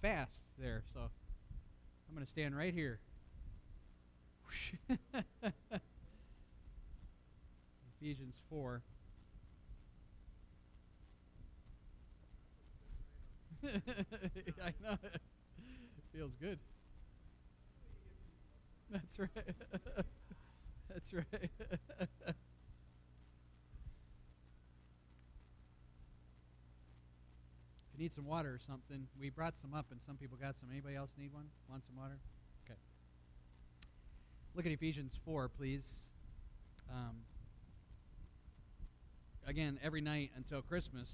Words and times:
fast 0.00 0.40
there, 0.58 0.82
so 0.94 1.00
I'm 1.00 2.14
going 2.14 2.24
to 2.24 2.30
stand 2.30 2.56
right 2.56 2.74
here. 2.74 3.00
Ephesians 8.00 8.36
4. 8.48 8.82
I 13.64 14.72
know. 14.82 14.96
It 15.02 15.20
feels 16.12 16.32
good. 16.40 16.58
That's 18.90 19.18
right. 19.18 19.30
That's 20.88 21.12
right. 21.12 21.50
Need 28.00 28.14
some 28.14 28.24
water 28.24 28.48
or 28.48 28.58
something, 28.66 29.06
we 29.20 29.28
brought 29.28 29.52
some 29.60 29.74
up 29.74 29.84
and 29.90 30.00
some 30.06 30.16
people 30.16 30.38
got 30.40 30.54
some. 30.58 30.70
Anybody 30.72 30.96
else 30.96 31.10
need 31.18 31.32
one? 31.34 31.44
Want 31.68 31.82
some 31.86 31.96
water? 31.96 32.18
Okay. 32.64 32.78
Look 34.54 34.64
at 34.64 34.72
Ephesians 34.72 35.12
4, 35.26 35.50
please. 35.50 35.84
Um, 36.90 37.16
again, 39.46 39.78
every 39.82 40.00
night 40.00 40.30
until 40.34 40.62
Christmas, 40.62 41.10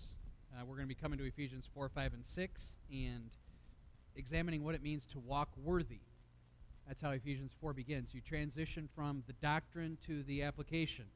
uh, 0.54 0.64
we're 0.64 0.76
going 0.76 0.88
to 0.88 0.94
be 0.94 0.94
coming 0.94 1.18
to 1.18 1.24
Ephesians 1.24 1.68
4, 1.74 1.90
5, 1.92 2.12
and 2.12 2.24
6 2.24 2.62
and 2.92 3.30
examining 4.14 4.62
what 4.62 4.76
it 4.76 4.82
means 4.82 5.04
to 5.12 5.18
walk 5.18 5.48
worthy. 5.64 5.98
That's 6.86 7.02
how 7.02 7.10
Ephesians 7.10 7.50
4 7.60 7.72
begins. 7.72 8.14
You 8.14 8.20
transition 8.20 8.88
from 8.94 9.24
the 9.26 9.32
doctrine 9.34 9.98
to 10.06 10.22
the 10.22 10.44
application. 10.44 11.06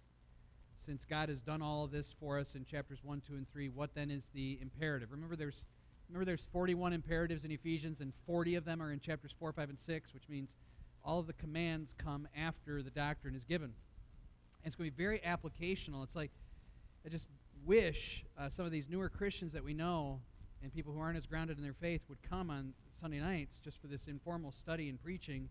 Since 0.91 1.05
God 1.09 1.29
has 1.29 1.39
done 1.39 1.63
all 1.63 1.85
of 1.85 1.93
this 1.93 2.07
for 2.19 2.37
us 2.37 2.49
in 2.57 2.65
chapters 2.65 2.99
1, 3.05 3.23
2, 3.29 3.35
and 3.35 3.47
3, 3.53 3.69
what 3.69 3.95
then 3.95 4.11
is 4.11 4.25
the 4.35 4.59
imperative? 4.61 5.13
Remember 5.13 5.37
there's 5.37 5.63
remember 6.09 6.25
there's 6.25 6.49
41 6.53 6.93
imperatives 6.93 7.45
in 7.45 7.53
Ephesians 7.53 8.01
and 8.01 8.13
40 8.27 8.57
of 8.57 8.65
them 8.65 8.83
are 8.83 8.91
in 8.91 8.99
chapters 8.99 9.33
4, 9.39 9.53
5, 9.53 9.69
and 9.69 9.79
6, 9.79 10.13
which 10.13 10.25
means 10.29 10.49
all 11.05 11.21
of 11.21 11.29
the 11.29 11.33
commands 11.35 11.93
come 11.97 12.27
after 12.37 12.83
the 12.83 12.91
doctrine 12.91 13.37
is 13.37 13.45
given. 13.45 13.67
And 13.67 13.73
it's 14.65 14.75
going 14.75 14.91
to 14.91 14.97
be 14.97 15.01
very 15.01 15.21
applicational. 15.21 16.03
It's 16.03 16.17
like 16.17 16.33
I 17.07 17.09
just 17.09 17.29
wish 17.65 18.25
uh, 18.37 18.49
some 18.49 18.65
of 18.65 18.73
these 18.73 18.89
newer 18.89 19.09
Christians 19.09 19.53
that 19.53 19.63
we 19.63 19.75
know 19.75 20.19
and 20.61 20.75
people 20.75 20.93
who 20.93 20.99
aren't 20.99 21.17
as 21.17 21.25
grounded 21.25 21.57
in 21.57 21.63
their 21.63 21.73
faith 21.81 22.01
would 22.09 22.19
come 22.29 22.51
on 22.51 22.73
Sunday 23.01 23.21
nights 23.21 23.61
just 23.63 23.81
for 23.81 23.87
this 23.87 24.09
informal 24.09 24.53
study 24.61 24.89
and 24.89 25.01
preaching 25.01 25.49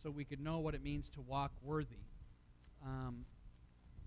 so 0.00 0.10
we 0.10 0.24
could 0.24 0.38
know 0.38 0.60
what 0.60 0.76
it 0.76 0.84
means 0.84 1.08
to 1.14 1.20
walk 1.22 1.50
worthy. 1.60 2.06
Um, 2.86 3.24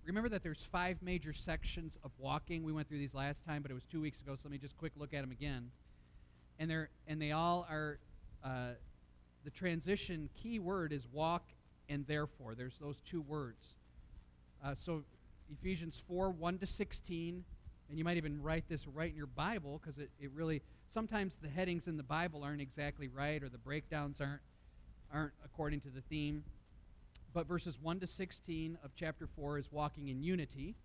remember 0.06 0.28
that 0.30 0.42
there's 0.42 0.66
five 0.70 0.98
major 1.02 1.32
sections 1.32 1.98
of 2.04 2.10
walking. 2.18 2.62
We 2.62 2.72
went 2.72 2.88
through 2.88 2.98
these 2.98 3.14
last 3.14 3.44
time, 3.44 3.62
but 3.62 3.70
it 3.70 3.74
was 3.74 3.84
two 3.84 4.00
weeks 4.00 4.20
ago, 4.20 4.34
so 4.34 4.42
let 4.44 4.52
me 4.52 4.58
just 4.58 4.76
quick 4.76 4.92
look 4.96 5.14
at 5.14 5.22
them 5.22 5.30
again. 5.30 5.70
And 6.58 6.70
they're 6.70 6.90
and 7.06 7.20
they 7.20 7.32
all 7.32 7.66
are 7.68 7.98
uh, 8.44 8.72
the 9.44 9.50
transition 9.50 10.28
key 10.34 10.58
word 10.58 10.92
is 10.92 11.06
walk 11.12 11.44
and 11.88 12.06
therefore. 12.06 12.54
There's 12.54 12.78
those 12.80 12.96
two 13.08 13.20
words. 13.22 13.74
Uh, 14.64 14.74
so 14.76 15.02
Ephesians 15.50 16.00
4 16.08 16.30
1 16.30 16.58
to 16.58 16.66
16, 16.66 17.44
and 17.88 17.98
you 17.98 18.04
might 18.04 18.16
even 18.16 18.42
write 18.42 18.64
this 18.68 18.86
right 18.86 19.10
in 19.10 19.16
your 19.16 19.26
Bible 19.26 19.80
because 19.82 19.98
it, 19.98 20.10
it 20.20 20.30
really 20.34 20.62
sometimes 20.88 21.36
the 21.42 21.48
headings 21.48 21.86
in 21.88 21.96
the 21.96 22.02
Bible 22.02 22.42
aren't 22.42 22.60
exactly 22.60 23.08
right 23.08 23.42
or 23.42 23.48
the 23.48 23.58
breakdowns 23.58 24.20
aren't 24.20 24.40
aren't 25.12 25.32
according 25.44 25.80
to 25.82 25.88
the 25.88 26.00
theme. 26.02 26.42
But 27.34 27.48
verses 27.48 27.76
1 27.82 27.98
to 27.98 28.06
16 28.06 28.78
of 28.84 28.92
chapter 28.94 29.26
4 29.26 29.58
is 29.58 29.66
walking 29.72 30.06
in 30.06 30.22
unity. 30.22 30.76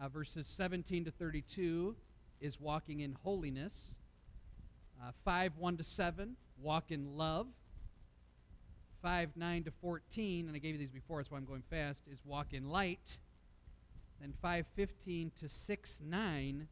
Uh, 0.00 0.08
verses 0.08 0.46
17 0.46 1.04
to 1.04 1.10
32 1.10 1.94
is 2.40 2.58
walking 2.58 3.00
in 3.00 3.14
holiness. 3.22 3.94
Uh, 5.00 5.12
5 5.26 5.52
1 5.58 5.76
to 5.76 5.84
7, 5.84 6.36
walk 6.62 6.90
in 6.90 7.18
love. 7.18 7.46
5 9.02 9.30
9 9.36 9.64
to 9.64 9.70
14, 9.82 10.46
and 10.46 10.56
I 10.56 10.58
gave 10.58 10.72
you 10.72 10.78
these 10.78 10.88
before, 10.88 11.18
that's 11.18 11.30
why 11.30 11.36
I'm 11.36 11.44
going 11.44 11.64
fast, 11.68 12.00
is 12.10 12.20
walk 12.24 12.54
in 12.54 12.70
light. 12.70 13.18
Then 14.20 14.32
5 14.40 14.64
15 14.74 15.32
to 15.40 15.48
6 15.50 16.00
9 16.02 16.68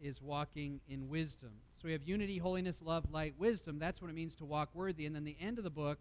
is 0.00 0.22
walking 0.22 0.80
in 0.88 1.08
wisdom. 1.08 1.50
So 1.80 1.86
we 1.86 1.92
have 1.92 2.04
unity, 2.04 2.38
holiness, 2.38 2.80
love, 2.84 3.04
light, 3.10 3.34
wisdom. 3.36 3.80
That's 3.80 4.00
what 4.00 4.10
it 4.10 4.14
means 4.14 4.36
to 4.36 4.44
walk 4.44 4.68
worthy. 4.74 5.06
And 5.06 5.16
then 5.16 5.24
the 5.24 5.36
end 5.40 5.58
of 5.58 5.64
the 5.64 5.70
book 5.70 5.98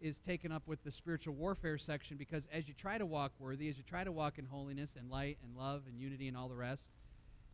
is 0.00 0.18
taken 0.18 0.52
up 0.52 0.62
with 0.66 0.82
the 0.84 0.90
spiritual 0.90 1.34
warfare 1.34 1.78
section 1.78 2.16
because 2.16 2.46
as 2.52 2.68
you 2.68 2.74
try 2.74 2.98
to 2.98 3.06
walk 3.06 3.32
worthy, 3.38 3.68
as 3.68 3.76
you 3.76 3.82
try 3.82 4.04
to 4.04 4.12
walk 4.12 4.38
in 4.38 4.44
holiness 4.44 4.90
and 4.98 5.10
light 5.10 5.38
and 5.42 5.56
love 5.56 5.82
and 5.86 5.98
unity 5.98 6.28
and 6.28 6.36
all 6.36 6.48
the 6.48 6.56
rest, 6.56 6.84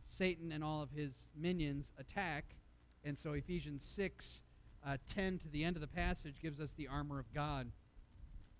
Satan 0.07 0.51
and 0.51 0.63
all 0.63 0.81
of 0.81 0.89
his 0.91 1.11
minions 1.35 1.91
attack. 1.99 2.45
And 3.03 3.17
so 3.17 3.33
Ephesians 3.33 3.83
6 3.85 4.41
uh, 4.85 4.97
10 5.13 5.39
to 5.39 5.49
the 5.49 5.63
end 5.63 5.75
of 5.75 5.81
the 5.81 5.87
passage 5.87 6.35
gives 6.41 6.59
us 6.59 6.69
the 6.77 6.87
armor 6.87 7.19
of 7.19 7.33
God, 7.33 7.67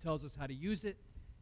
tells 0.01 0.23
us 0.23 0.31
how 0.39 0.47
to 0.47 0.53
use 0.53 0.85
it, 0.85 0.97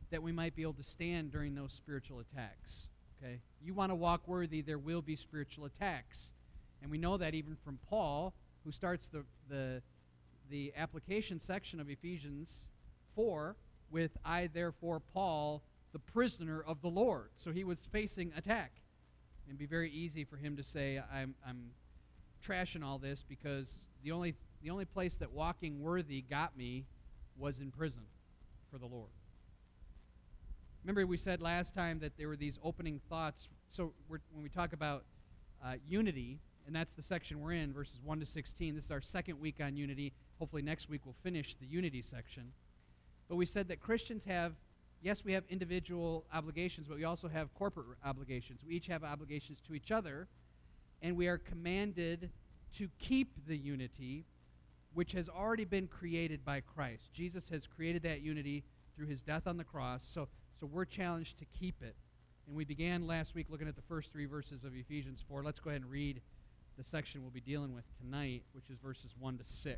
that 0.10 0.22
we 0.22 0.32
might 0.32 0.56
be 0.56 0.62
able 0.64 0.74
to 0.74 0.84
stand 0.84 1.32
during 1.32 1.56
those 1.56 1.72
spiritual 1.72 2.20
attacks. 2.20 2.88
Okay? 3.22 3.40
You 3.64 3.74
want 3.74 3.92
to 3.92 3.96
walk 3.96 4.28
worthy, 4.28 4.62
there 4.62 4.80
will 4.80 5.02
be 5.02 5.16
spiritual 5.16 5.66
attacks. 5.66 6.32
And 6.82 6.90
we 6.90 6.98
know 6.98 7.18
that 7.18 7.34
even 7.34 7.56
from 7.64 7.78
Paul, 7.90 8.34
who 8.66 8.72
starts 8.72 9.08
the, 9.08 9.24
the, 9.50 9.82
the 10.52 10.74
application 10.78 11.40
section 11.40 11.80
of 11.80 11.90
Ephesians 11.90 12.66
4 13.16 13.56
with, 13.90 14.12
I 14.24 14.50
therefore, 14.54 15.02
Paul, 15.14 15.64
the 15.94 16.00
prisoner 16.00 16.64
of 16.68 16.82
the 16.82 16.90
Lord. 16.90 17.30
So 17.38 17.52
he 17.52 17.64
was 17.64 17.80
facing 17.92 18.32
attack. 18.36 18.72
And 19.50 19.58
be 19.58 19.66
very 19.66 19.90
easy 19.90 20.24
for 20.24 20.38
him 20.38 20.56
to 20.58 20.64
say, 20.64 21.02
I'm, 21.12 21.34
I'm 21.48 21.72
trashing 22.46 22.84
all 22.84 23.00
this 23.00 23.24
because 23.28 23.68
the 24.04 24.12
only, 24.12 24.36
the 24.64 24.70
only 24.70 24.86
place 24.86 25.16
that 25.16 25.32
walking 25.32 25.82
worthy 25.82 26.22
got 26.22 26.56
me 26.56 26.86
was 27.38 27.60
in 27.60 27.72
prison 27.72 28.04
for 28.72 28.78
the 28.78 28.86
Lord. 28.86 29.10
Remember, 30.84 31.06
we 31.06 31.18
said 31.18 31.42
last 31.42 31.74
time 31.74 32.00
that 32.00 32.18
there 32.18 32.28
were 32.28 32.36
these 32.36 32.60
opening 32.64 33.00
thoughts. 33.10 33.48
So 33.70 33.94
when 34.08 34.44
we 34.44 34.50
talk 34.50 34.74
about 34.74 35.04
uh, 35.64 35.74
unity, 35.88 36.40
and 36.66 36.76
that's 36.76 36.94
the 36.94 37.04
section 37.04 37.42
we're 37.42 37.54
in, 37.54 37.74
verses 37.74 38.00
1 38.04 38.20
to 38.20 38.26
16. 38.26 38.76
This 38.76 38.86
is 38.86 38.92
our 38.92 39.02
second 39.02 39.40
week 39.40 39.56
on 39.62 39.76
unity. 39.76 40.14
Hopefully, 40.42 40.64
next 40.64 40.90
week 40.90 41.02
we'll 41.06 41.14
finish 41.22 41.56
the 41.62 41.68
unity 41.68 42.02
section. 42.02 42.52
But 43.30 43.36
we 43.36 43.46
said 43.46 43.68
that 43.68 43.80
Christians 43.80 44.24
have, 44.24 44.54
yes, 45.00 45.24
we 45.24 45.34
have 45.34 45.44
individual 45.50 46.26
obligations, 46.34 46.88
but 46.88 46.98
we 46.98 47.04
also 47.04 47.28
have 47.28 47.54
corporate 47.54 47.86
obligations. 48.04 48.62
We 48.68 48.74
each 48.74 48.88
have 48.88 49.04
obligations 49.04 49.60
to 49.68 49.76
each 49.76 49.92
other, 49.92 50.28
and 51.04 51.16
we 51.16 51.28
are 51.28 51.38
commanded 51.38 52.32
to 52.80 52.90
keep 52.98 53.46
the 53.48 53.56
unity 53.56 54.26
which 54.96 55.12
has 55.12 55.30
already 55.30 55.64
been 55.64 55.86
created 55.86 56.44
by 56.44 56.62
Christ. 56.62 57.14
Jesus 57.14 57.48
has 57.50 57.68
created 57.68 58.02
that 58.02 58.22
unity 58.22 58.64
through 58.96 59.06
his 59.06 59.22
death 59.22 59.46
on 59.46 59.58
the 59.58 59.64
cross, 59.64 60.02
so, 60.12 60.28
so 60.60 60.66
we're 60.66 60.86
challenged 60.86 61.38
to 61.38 61.46
keep 61.46 61.76
it. 61.84 61.96
And 62.48 62.56
we 62.56 62.66
began 62.66 63.06
last 63.06 63.36
week 63.36 63.46
looking 63.52 63.68
at 63.68 63.76
the 63.76 63.84
first 63.84 64.12
three 64.12 64.26
verses 64.26 64.64
of 64.64 64.76
Ephesians 64.76 65.24
4. 65.30 65.44
Let's 65.44 65.60
go 65.60 65.70
ahead 65.70 65.84
and 65.84 65.92
read 65.92 66.20
the 66.80 66.84
section 66.84 67.22
we'll 67.22 67.30
be 67.30 67.42
dealing 67.42 67.76
with 67.76 67.86
tonight, 68.02 68.42
which 68.54 68.72
is 68.72 68.80
verses 68.80 69.12
1 69.20 69.38
to 69.38 69.44
6. 69.46 69.78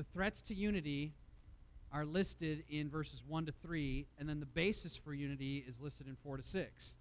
The 0.00 0.06
threats 0.14 0.40
to 0.48 0.54
unity 0.54 1.12
are 1.92 2.06
listed 2.06 2.64
in 2.70 2.88
verses 2.88 3.22
1 3.28 3.44
to 3.44 3.52
3, 3.60 4.06
and 4.18 4.26
then 4.26 4.40
the 4.40 4.46
basis 4.46 4.96
for 4.96 5.12
unity 5.12 5.62
is 5.68 5.78
listed 5.78 6.08
in 6.08 6.16
4 6.24 6.38
to 6.38 6.42
6. 6.42 6.84
So 6.86 6.94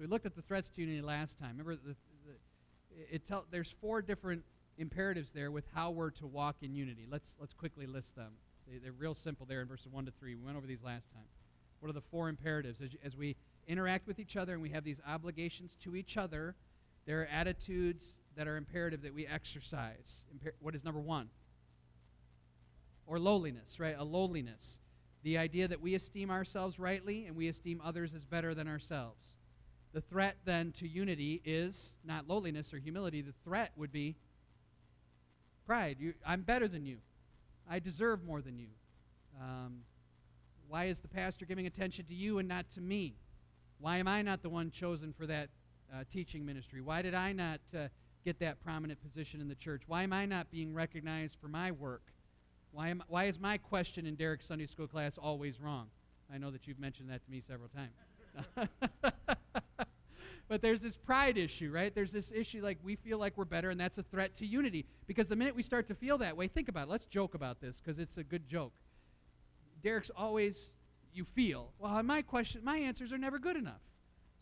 we 0.00 0.08
looked 0.08 0.26
at 0.26 0.34
the 0.34 0.42
threats 0.42 0.68
to 0.70 0.80
unity 0.80 1.00
last 1.00 1.38
time. 1.38 1.50
Remember, 1.50 1.76
the, 1.76 1.94
the, 2.26 3.14
it 3.14 3.24
tell, 3.24 3.44
there's 3.52 3.72
four 3.80 4.02
different 4.02 4.42
imperatives 4.78 5.30
there 5.30 5.52
with 5.52 5.62
how 5.72 5.92
we're 5.92 6.10
to 6.10 6.26
walk 6.26 6.56
in 6.62 6.74
unity. 6.74 7.06
Let's, 7.08 7.36
let's 7.38 7.52
quickly 7.52 7.86
list 7.86 8.16
them. 8.16 8.32
They, 8.66 8.78
they're 8.78 8.90
real 8.90 9.14
simple 9.14 9.46
there 9.46 9.60
in 9.60 9.68
verses 9.68 9.86
1 9.92 10.06
to 10.06 10.10
3. 10.18 10.34
We 10.34 10.42
went 10.42 10.56
over 10.56 10.66
these 10.66 10.82
last 10.82 11.08
time. 11.14 11.28
What 11.78 11.88
are 11.90 11.92
the 11.92 12.00
four 12.00 12.28
imperatives? 12.28 12.80
As, 12.80 12.90
as 13.04 13.16
we 13.16 13.36
interact 13.68 14.08
with 14.08 14.18
each 14.18 14.36
other 14.36 14.54
and 14.54 14.62
we 14.62 14.70
have 14.70 14.82
these 14.82 14.98
obligations 15.06 15.76
to 15.84 15.94
each 15.94 16.16
other, 16.16 16.56
there 17.06 17.22
are 17.22 17.26
attitudes 17.26 18.16
that 18.36 18.48
are 18.48 18.56
imperative 18.56 19.02
that 19.02 19.14
we 19.14 19.24
exercise. 19.24 20.24
Imper- 20.34 20.54
what 20.58 20.74
is 20.74 20.84
number 20.84 21.00
one? 21.00 21.28
Or 23.06 23.18
lowliness, 23.18 23.78
right? 23.78 23.96
A 23.98 24.04
lowliness. 24.04 24.78
The 25.22 25.38
idea 25.38 25.68
that 25.68 25.80
we 25.80 25.94
esteem 25.94 26.30
ourselves 26.30 26.78
rightly 26.78 27.26
and 27.26 27.36
we 27.36 27.48
esteem 27.48 27.80
others 27.84 28.12
as 28.14 28.24
better 28.24 28.54
than 28.54 28.68
ourselves. 28.68 29.24
The 29.92 30.00
threat 30.00 30.36
then 30.44 30.72
to 30.78 30.88
unity 30.88 31.42
is 31.44 31.96
not 32.04 32.28
lowliness 32.28 32.72
or 32.72 32.78
humility. 32.78 33.22
The 33.22 33.34
threat 33.44 33.72
would 33.76 33.90
be 33.90 34.16
pride. 35.66 35.96
You, 35.98 36.14
I'm 36.26 36.42
better 36.42 36.68
than 36.68 36.86
you. 36.86 36.98
I 37.68 37.80
deserve 37.80 38.24
more 38.24 38.40
than 38.40 38.58
you. 38.58 38.68
Um, 39.40 39.80
why 40.68 40.84
is 40.84 41.00
the 41.00 41.08
pastor 41.08 41.44
giving 41.44 41.66
attention 41.66 42.04
to 42.06 42.14
you 42.14 42.38
and 42.38 42.48
not 42.48 42.70
to 42.74 42.80
me? 42.80 43.14
Why 43.80 43.96
am 43.96 44.06
I 44.06 44.22
not 44.22 44.42
the 44.42 44.48
one 44.48 44.70
chosen 44.70 45.12
for 45.12 45.26
that 45.26 45.48
uh, 45.92 46.04
teaching 46.12 46.46
ministry? 46.46 46.80
Why 46.80 47.02
did 47.02 47.14
I 47.14 47.32
not 47.32 47.60
uh, 47.76 47.88
get 48.24 48.38
that 48.40 48.62
prominent 48.62 49.02
position 49.02 49.40
in 49.40 49.48
the 49.48 49.54
church? 49.54 49.82
Why 49.86 50.02
am 50.02 50.12
I 50.12 50.26
not 50.26 50.50
being 50.50 50.72
recognized 50.72 51.36
for 51.40 51.48
my 51.48 51.72
work? 51.72 52.02
Why, 52.72 52.88
am, 52.88 53.02
why 53.08 53.24
is 53.24 53.38
my 53.38 53.58
question 53.58 54.06
in 54.06 54.14
Derek's 54.14 54.46
Sunday 54.46 54.66
school 54.66 54.86
class 54.86 55.18
always 55.18 55.60
wrong? 55.60 55.86
I 56.32 56.38
know 56.38 56.50
that 56.50 56.66
you've 56.66 56.78
mentioned 56.78 57.10
that 57.10 57.24
to 57.24 57.30
me 57.30 57.42
several 57.46 57.68
times. 57.68 58.70
but 60.48 60.62
there's 60.62 60.80
this 60.80 60.96
pride 60.96 61.36
issue, 61.36 61.70
right? 61.72 61.92
There's 61.94 62.12
this 62.12 62.30
issue 62.32 62.62
like 62.62 62.78
we 62.84 62.94
feel 62.96 63.18
like 63.18 63.36
we're 63.36 63.44
better, 63.44 63.70
and 63.70 63.80
that's 63.80 63.98
a 63.98 64.04
threat 64.04 64.36
to 64.36 64.46
unity. 64.46 64.86
Because 65.06 65.26
the 65.26 65.36
minute 65.36 65.56
we 65.56 65.62
start 65.62 65.88
to 65.88 65.94
feel 65.94 66.18
that 66.18 66.36
way, 66.36 66.46
think 66.46 66.68
about 66.68 66.86
it. 66.86 66.90
Let's 66.90 67.06
joke 67.06 67.34
about 67.34 67.60
this 67.60 67.76
because 67.82 67.98
it's 67.98 68.16
a 68.16 68.24
good 68.24 68.48
joke. 68.48 68.72
Derek's 69.82 70.10
always, 70.16 70.72
you 71.12 71.24
feel, 71.24 71.72
well, 71.78 72.00
my 72.02 72.22
question, 72.22 72.60
my 72.62 72.76
answers 72.76 73.12
are 73.12 73.18
never 73.18 73.38
good 73.38 73.56
enough. 73.56 73.80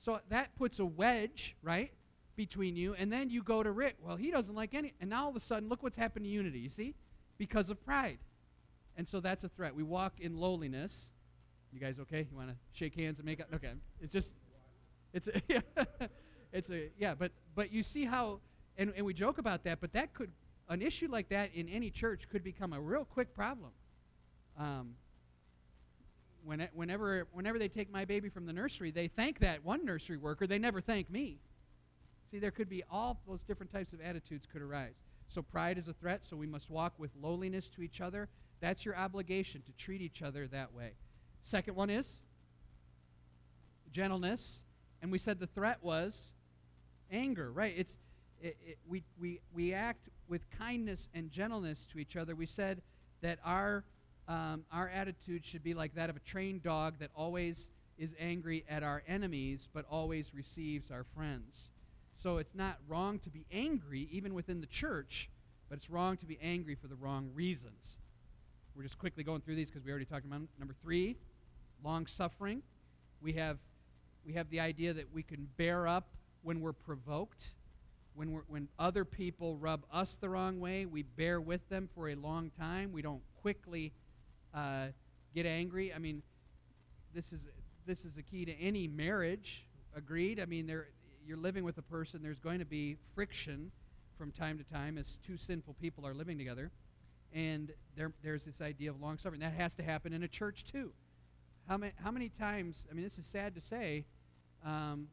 So 0.04 0.20
that 0.28 0.54
puts 0.56 0.78
a 0.78 0.84
wedge, 0.84 1.56
right, 1.62 1.92
between 2.36 2.76
you, 2.76 2.94
and 2.94 3.10
then 3.10 3.30
you 3.30 3.42
go 3.42 3.62
to 3.62 3.70
Rick. 3.70 3.96
Well, 4.02 4.16
he 4.16 4.30
doesn't 4.30 4.54
like 4.54 4.74
any, 4.74 4.92
and 5.00 5.10
now 5.10 5.24
all 5.24 5.30
of 5.30 5.36
a 5.36 5.40
sudden, 5.40 5.68
look 5.68 5.82
what's 5.82 5.96
happened 5.96 6.24
to 6.24 6.30
unity. 6.30 6.58
You 6.58 6.68
see, 6.68 6.94
because 7.38 7.70
of 7.70 7.82
pride, 7.84 8.18
and 8.96 9.06
so 9.06 9.20
that's 9.20 9.44
a 9.44 9.48
threat. 9.48 9.74
We 9.74 9.82
walk 9.82 10.20
in 10.20 10.36
lowliness. 10.36 11.12
You 11.72 11.80
guys 11.80 11.98
okay? 12.00 12.26
You 12.30 12.36
want 12.36 12.48
to 12.48 12.56
shake 12.72 12.94
hands 12.94 13.18
and 13.18 13.26
make 13.26 13.40
up? 13.40 13.48
Okay, 13.54 13.72
it's 14.00 14.12
just, 14.12 14.32
it's 15.12 15.28
a, 15.28 15.62
it's 16.52 16.70
a 16.70 16.88
yeah, 16.98 17.14
but 17.14 17.32
but 17.54 17.72
you 17.72 17.82
see 17.82 18.04
how, 18.04 18.40
and 18.76 18.92
and 18.96 19.06
we 19.06 19.14
joke 19.14 19.38
about 19.38 19.64
that, 19.64 19.80
but 19.80 19.92
that 19.92 20.14
could 20.14 20.30
an 20.68 20.82
issue 20.82 21.08
like 21.10 21.28
that 21.30 21.54
in 21.54 21.68
any 21.68 21.90
church 21.90 22.28
could 22.30 22.44
become 22.44 22.72
a 22.72 22.80
real 22.80 23.04
quick 23.04 23.34
problem. 23.34 23.70
Um, 24.58 24.94
when, 26.44 26.66
whenever, 26.74 27.26
whenever 27.32 27.58
they 27.58 27.68
take 27.68 27.90
my 27.90 28.04
baby 28.04 28.28
from 28.28 28.46
the 28.46 28.52
nursery, 28.52 28.90
they 28.90 29.08
thank 29.08 29.38
that 29.40 29.64
one 29.64 29.84
nursery 29.84 30.16
worker. 30.16 30.46
They 30.46 30.58
never 30.58 30.80
thank 30.80 31.10
me. 31.10 31.38
See, 32.30 32.38
there 32.38 32.50
could 32.50 32.68
be 32.68 32.82
all 32.90 33.20
those 33.26 33.42
different 33.42 33.72
types 33.72 33.92
of 33.92 34.00
attitudes 34.00 34.46
could 34.50 34.62
arise. 34.62 34.94
So 35.28 35.42
pride 35.42 35.78
is 35.78 35.88
a 35.88 35.92
threat, 35.92 36.24
so 36.24 36.36
we 36.36 36.46
must 36.46 36.70
walk 36.70 36.94
with 36.98 37.10
lowliness 37.20 37.68
to 37.76 37.82
each 37.82 38.00
other. 38.00 38.28
That's 38.60 38.84
your 38.84 38.96
obligation 38.96 39.62
to 39.62 39.72
treat 39.72 40.00
each 40.00 40.22
other 40.22 40.46
that 40.48 40.72
way. 40.72 40.92
Second 41.42 41.76
one 41.76 41.90
is 41.90 42.18
gentleness. 43.92 44.62
And 45.00 45.12
we 45.12 45.18
said 45.18 45.38
the 45.38 45.46
threat 45.46 45.78
was 45.82 46.32
anger, 47.10 47.52
right? 47.52 47.74
It's 47.76 47.94
it, 48.40 48.56
it, 48.64 48.78
we, 48.88 49.02
we, 49.20 49.40
we 49.52 49.74
act 49.74 50.08
with 50.28 50.42
kindness 50.58 51.08
and 51.12 51.30
gentleness 51.30 51.86
to 51.92 51.98
each 51.98 52.16
other. 52.16 52.36
We 52.36 52.46
said 52.46 52.82
that 53.20 53.38
our 53.44 53.84
um, 54.28 54.64
our 54.70 54.90
attitude 54.90 55.46
should 55.46 55.64
be 55.64 55.72
like 55.72 55.94
that 55.94 56.10
of 56.10 56.16
a 56.16 56.20
trained 56.20 56.62
dog 56.62 56.98
that 57.00 57.10
always 57.16 57.68
is 57.96 58.10
angry 58.20 58.62
at 58.68 58.82
our 58.82 59.02
enemies 59.08 59.68
but 59.72 59.86
always 59.90 60.34
receives 60.34 60.90
our 60.90 61.04
friends. 61.16 61.70
So 62.22 62.38
it's 62.38 62.54
not 62.54 62.78
wrong 62.88 63.20
to 63.20 63.30
be 63.30 63.46
angry, 63.52 64.08
even 64.10 64.34
within 64.34 64.60
the 64.60 64.66
church, 64.66 65.30
but 65.68 65.78
it's 65.78 65.88
wrong 65.88 66.16
to 66.16 66.26
be 66.26 66.36
angry 66.42 66.74
for 66.74 66.88
the 66.88 66.96
wrong 66.96 67.30
reasons. 67.32 67.96
We're 68.74 68.82
just 68.82 68.98
quickly 68.98 69.22
going 69.22 69.40
through 69.40 69.54
these 69.54 69.70
because 69.70 69.84
we 69.84 69.90
already 69.90 70.04
talked 70.04 70.24
about 70.24 70.36
them. 70.36 70.48
number 70.58 70.74
three, 70.82 71.16
long 71.84 72.06
suffering. 72.06 72.62
We 73.22 73.34
have 73.34 73.58
we 74.26 74.34
have 74.34 74.50
the 74.50 74.60
idea 74.60 74.92
that 74.92 75.12
we 75.12 75.22
can 75.22 75.48
bear 75.56 75.86
up 75.86 76.08
when 76.42 76.60
we're 76.60 76.72
provoked. 76.72 77.44
When, 78.14 78.32
we're, 78.32 78.42
when 78.48 78.68
other 78.78 79.04
people 79.04 79.56
rub 79.56 79.84
us 79.92 80.18
the 80.20 80.28
wrong 80.28 80.58
way, 80.58 80.86
we 80.86 81.02
bear 81.02 81.40
with 81.40 81.66
them 81.68 81.88
for 81.94 82.10
a 82.10 82.14
long 82.16 82.50
time. 82.58 82.92
We 82.92 83.00
don't 83.00 83.22
quickly 83.40 83.92
uh, 84.52 84.88
get 85.34 85.46
angry. 85.46 85.94
I 85.94 85.98
mean, 85.98 86.22
this 87.14 87.32
is 87.32 87.40
this 87.86 88.04
is 88.04 88.14
the 88.14 88.22
key 88.22 88.44
to 88.44 88.52
any 88.60 88.88
marriage. 88.88 89.64
Agreed. 89.96 90.40
I 90.40 90.44
mean, 90.44 90.66
there 90.66 90.88
you're 91.28 91.36
living 91.36 91.62
with 91.62 91.76
a 91.76 91.82
person. 91.82 92.20
There's 92.22 92.38
going 92.38 92.58
to 92.58 92.64
be 92.64 92.96
friction 93.14 93.70
from 94.16 94.32
time 94.32 94.58
to 94.58 94.64
time 94.64 94.96
as 94.96 95.18
two 95.26 95.36
sinful 95.36 95.76
people 95.80 96.06
are 96.06 96.14
living 96.14 96.38
together, 96.38 96.70
and 97.34 97.70
there, 97.96 98.12
there's 98.24 98.46
this 98.46 98.62
idea 98.62 98.90
of 98.90 99.00
long 99.00 99.18
suffering. 99.18 99.40
That 99.42 99.52
has 99.52 99.74
to 99.74 99.82
happen 99.82 100.14
in 100.14 100.22
a 100.22 100.28
church 100.28 100.64
too. 100.64 100.90
How 101.68 101.76
many 101.76 101.92
how 102.02 102.10
many 102.10 102.30
times? 102.30 102.86
I 102.90 102.94
mean, 102.94 103.04
this 103.04 103.18
is 103.18 103.26
sad 103.26 103.54
to 103.56 103.60
say. 103.60 104.06
Um, 104.64 105.08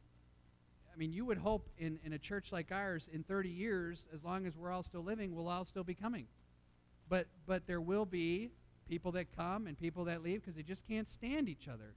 I 0.94 0.98
mean, 0.98 1.12
you 1.12 1.26
would 1.26 1.38
hope 1.38 1.68
in, 1.78 2.00
in 2.06 2.14
a 2.14 2.18
church 2.18 2.54
like 2.54 2.72
ours, 2.72 3.10
in 3.12 3.24
30 3.24 3.50
years, 3.50 4.08
as 4.16 4.24
long 4.24 4.48
as 4.48 4.56
we're 4.56 4.72
all 4.72 4.82
still 4.82 5.04
living, 5.04 5.36
we'll 5.36 5.50
all 5.50 5.66
still 5.66 5.84
be 5.84 5.94
coming. 5.94 6.26
But 7.10 7.28
but 7.46 7.68
there 7.68 7.82
will 7.82 8.06
be 8.06 8.52
people 8.88 9.12
that 9.12 9.36
come 9.36 9.68
and 9.68 9.78
people 9.78 10.06
that 10.06 10.24
leave 10.24 10.42
because 10.42 10.56
they 10.56 10.64
just 10.64 10.88
can't 10.88 11.10
stand 11.10 11.50
each 11.50 11.68
other. 11.68 11.94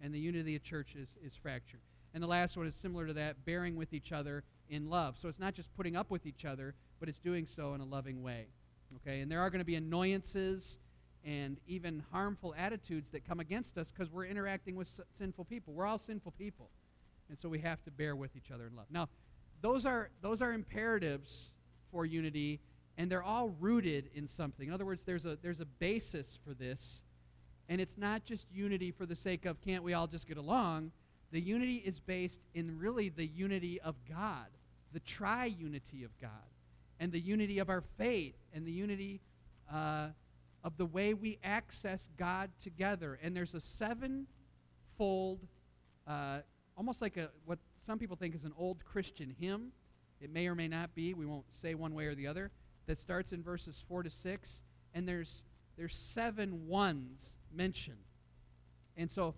And 0.00 0.14
the 0.14 0.18
unity 0.18 0.56
of 0.56 0.62
the 0.62 0.68
church 0.68 0.94
is, 0.94 1.08
is 1.22 1.32
fractured. 1.42 1.80
And 2.18 2.22
the 2.24 2.26
last 2.26 2.56
one 2.56 2.66
is 2.66 2.74
similar 2.74 3.06
to 3.06 3.12
that, 3.12 3.44
bearing 3.44 3.76
with 3.76 3.94
each 3.94 4.10
other 4.10 4.42
in 4.68 4.90
love. 4.90 5.16
So 5.22 5.28
it's 5.28 5.38
not 5.38 5.54
just 5.54 5.72
putting 5.76 5.94
up 5.94 6.10
with 6.10 6.26
each 6.26 6.44
other, 6.44 6.74
but 6.98 7.08
it's 7.08 7.20
doing 7.20 7.46
so 7.46 7.74
in 7.74 7.80
a 7.80 7.84
loving 7.84 8.24
way. 8.24 8.48
Okay? 8.96 9.20
And 9.20 9.30
there 9.30 9.38
are 9.38 9.48
going 9.50 9.60
to 9.60 9.64
be 9.64 9.76
annoyances 9.76 10.78
and 11.24 11.60
even 11.68 12.02
harmful 12.10 12.56
attitudes 12.58 13.12
that 13.12 13.24
come 13.24 13.38
against 13.38 13.78
us 13.78 13.92
because 13.92 14.12
we're 14.12 14.24
interacting 14.24 14.74
with 14.74 14.90
sinful 15.16 15.44
people. 15.44 15.74
We're 15.74 15.86
all 15.86 15.96
sinful 15.96 16.32
people. 16.32 16.70
And 17.28 17.38
so 17.38 17.48
we 17.48 17.60
have 17.60 17.84
to 17.84 17.92
bear 17.92 18.16
with 18.16 18.34
each 18.34 18.50
other 18.50 18.66
in 18.66 18.74
love. 18.74 18.86
Now, 18.90 19.08
those 19.62 19.86
are 19.86 20.10
those 20.20 20.42
are 20.42 20.52
imperatives 20.52 21.52
for 21.92 22.04
unity 22.04 22.58
and 22.96 23.08
they're 23.08 23.22
all 23.22 23.50
rooted 23.60 24.10
in 24.12 24.26
something. 24.26 24.66
In 24.66 24.74
other 24.74 24.84
words, 24.84 25.04
there's 25.04 25.24
a, 25.24 25.38
there's 25.40 25.60
a 25.60 25.66
basis 25.66 26.36
for 26.44 26.52
this, 26.52 27.00
and 27.68 27.80
it's 27.80 27.96
not 27.96 28.24
just 28.24 28.50
unity 28.50 28.90
for 28.90 29.06
the 29.06 29.14
sake 29.14 29.44
of 29.44 29.60
can't 29.60 29.84
we 29.84 29.94
all 29.94 30.08
just 30.08 30.26
get 30.26 30.36
along. 30.36 30.90
The 31.30 31.40
unity 31.40 31.76
is 31.76 32.00
based 32.00 32.40
in 32.54 32.78
really 32.78 33.10
the 33.10 33.26
unity 33.26 33.80
of 33.80 33.94
God, 34.08 34.46
the 34.92 35.00
tri-unity 35.00 36.04
of 36.04 36.10
God, 36.20 36.30
and 37.00 37.12
the 37.12 37.20
unity 37.20 37.58
of 37.58 37.68
our 37.68 37.82
faith, 37.98 38.36
and 38.54 38.66
the 38.66 38.72
unity 38.72 39.20
uh, 39.72 40.08
of 40.64 40.76
the 40.76 40.86
way 40.86 41.14
we 41.14 41.38
access 41.44 42.08
God 42.18 42.50
together. 42.62 43.18
And 43.22 43.36
there's 43.36 43.54
a 43.54 43.60
seven-fold, 43.60 45.40
uh, 46.06 46.38
almost 46.76 47.02
like 47.02 47.16
a 47.16 47.28
what 47.44 47.58
some 47.86 47.98
people 47.98 48.16
think 48.16 48.34
is 48.34 48.44
an 48.44 48.52
old 48.56 48.84
Christian 48.84 49.34
hymn. 49.38 49.72
It 50.20 50.32
may 50.32 50.48
or 50.48 50.54
may 50.54 50.68
not 50.68 50.94
be. 50.94 51.14
We 51.14 51.26
won't 51.26 51.44
say 51.52 51.74
one 51.74 51.94
way 51.94 52.06
or 52.06 52.14
the 52.14 52.26
other 52.26 52.50
that 52.88 53.00
starts 53.00 53.32
in 53.32 53.42
verses 53.42 53.84
4 53.86 54.02
to 54.02 54.10
6, 54.10 54.62
and 54.94 55.06
there's, 55.06 55.44
there's 55.76 55.94
seven 55.94 56.66
ones 56.66 57.36
mentioned. 57.54 57.98
And 58.96 59.08
so 59.08 59.34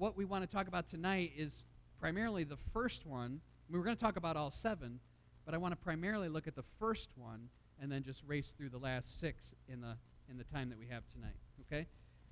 what 0.00 0.16
we 0.16 0.24
want 0.24 0.42
to 0.42 0.50
talk 0.50 0.66
about 0.66 0.88
tonight 0.88 1.30
is 1.36 1.62
primarily 2.00 2.42
the 2.42 2.56
first 2.72 3.04
one. 3.04 3.38
We're 3.70 3.82
going 3.82 3.94
to 3.94 4.02
talk 4.02 4.16
about 4.16 4.34
all 4.34 4.50
seven, 4.50 4.98
but 5.44 5.54
I 5.54 5.58
want 5.58 5.72
to 5.72 5.76
primarily 5.76 6.30
look 6.30 6.48
at 6.48 6.56
the 6.56 6.64
first 6.78 7.10
one 7.16 7.50
and 7.78 7.92
then 7.92 8.02
just 8.02 8.22
race 8.26 8.54
through 8.56 8.70
the 8.70 8.78
last 8.78 9.20
six 9.20 9.54
in 9.68 9.82
the, 9.82 9.94
in 10.30 10.38
the 10.38 10.44
time 10.44 10.70
that 10.70 10.78
we 10.78 10.86
have 10.86 11.02
tonight. 11.12 11.36
Okay? 11.66 11.86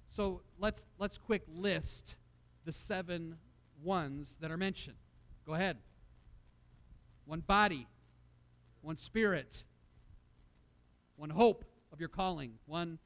So 0.08 0.40
let's, 0.58 0.86
let's 0.98 1.18
quick 1.18 1.42
list 1.54 2.16
the 2.64 2.72
seven 2.72 3.36
ones 3.84 4.34
that 4.40 4.50
are 4.50 4.56
mentioned. 4.56 4.96
Go 5.46 5.52
ahead. 5.52 5.76
One 7.26 7.40
body, 7.40 7.86
one 8.80 8.96
spirit, 8.96 9.62
one 11.16 11.28
hope 11.28 11.66
of 11.92 12.00
your 12.00 12.08
calling, 12.08 12.52
one 12.64 12.98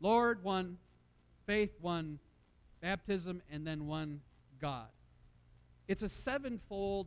Lord, 0.00 0.44
one 0.44 0.76
faith, 1.46 1.72
one 1.80 2.18
baptism, 2.84 3.40
and 3.50 3.66
then 3.66 3.86
one 3.86 4.20
God. 4.60 4.88
It's 5.88 6.02
a 6.02 6.08
sevenfold 6.08 7.06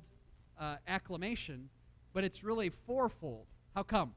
uh, 0.60 0.78
acclamation, 0.88 1.70
but 2.14 2.24
it's 2.24 2.44
really 2.44 2.72
fourfold. 2.88 3.46
How 3.76 3.84
come? 3.84 4.14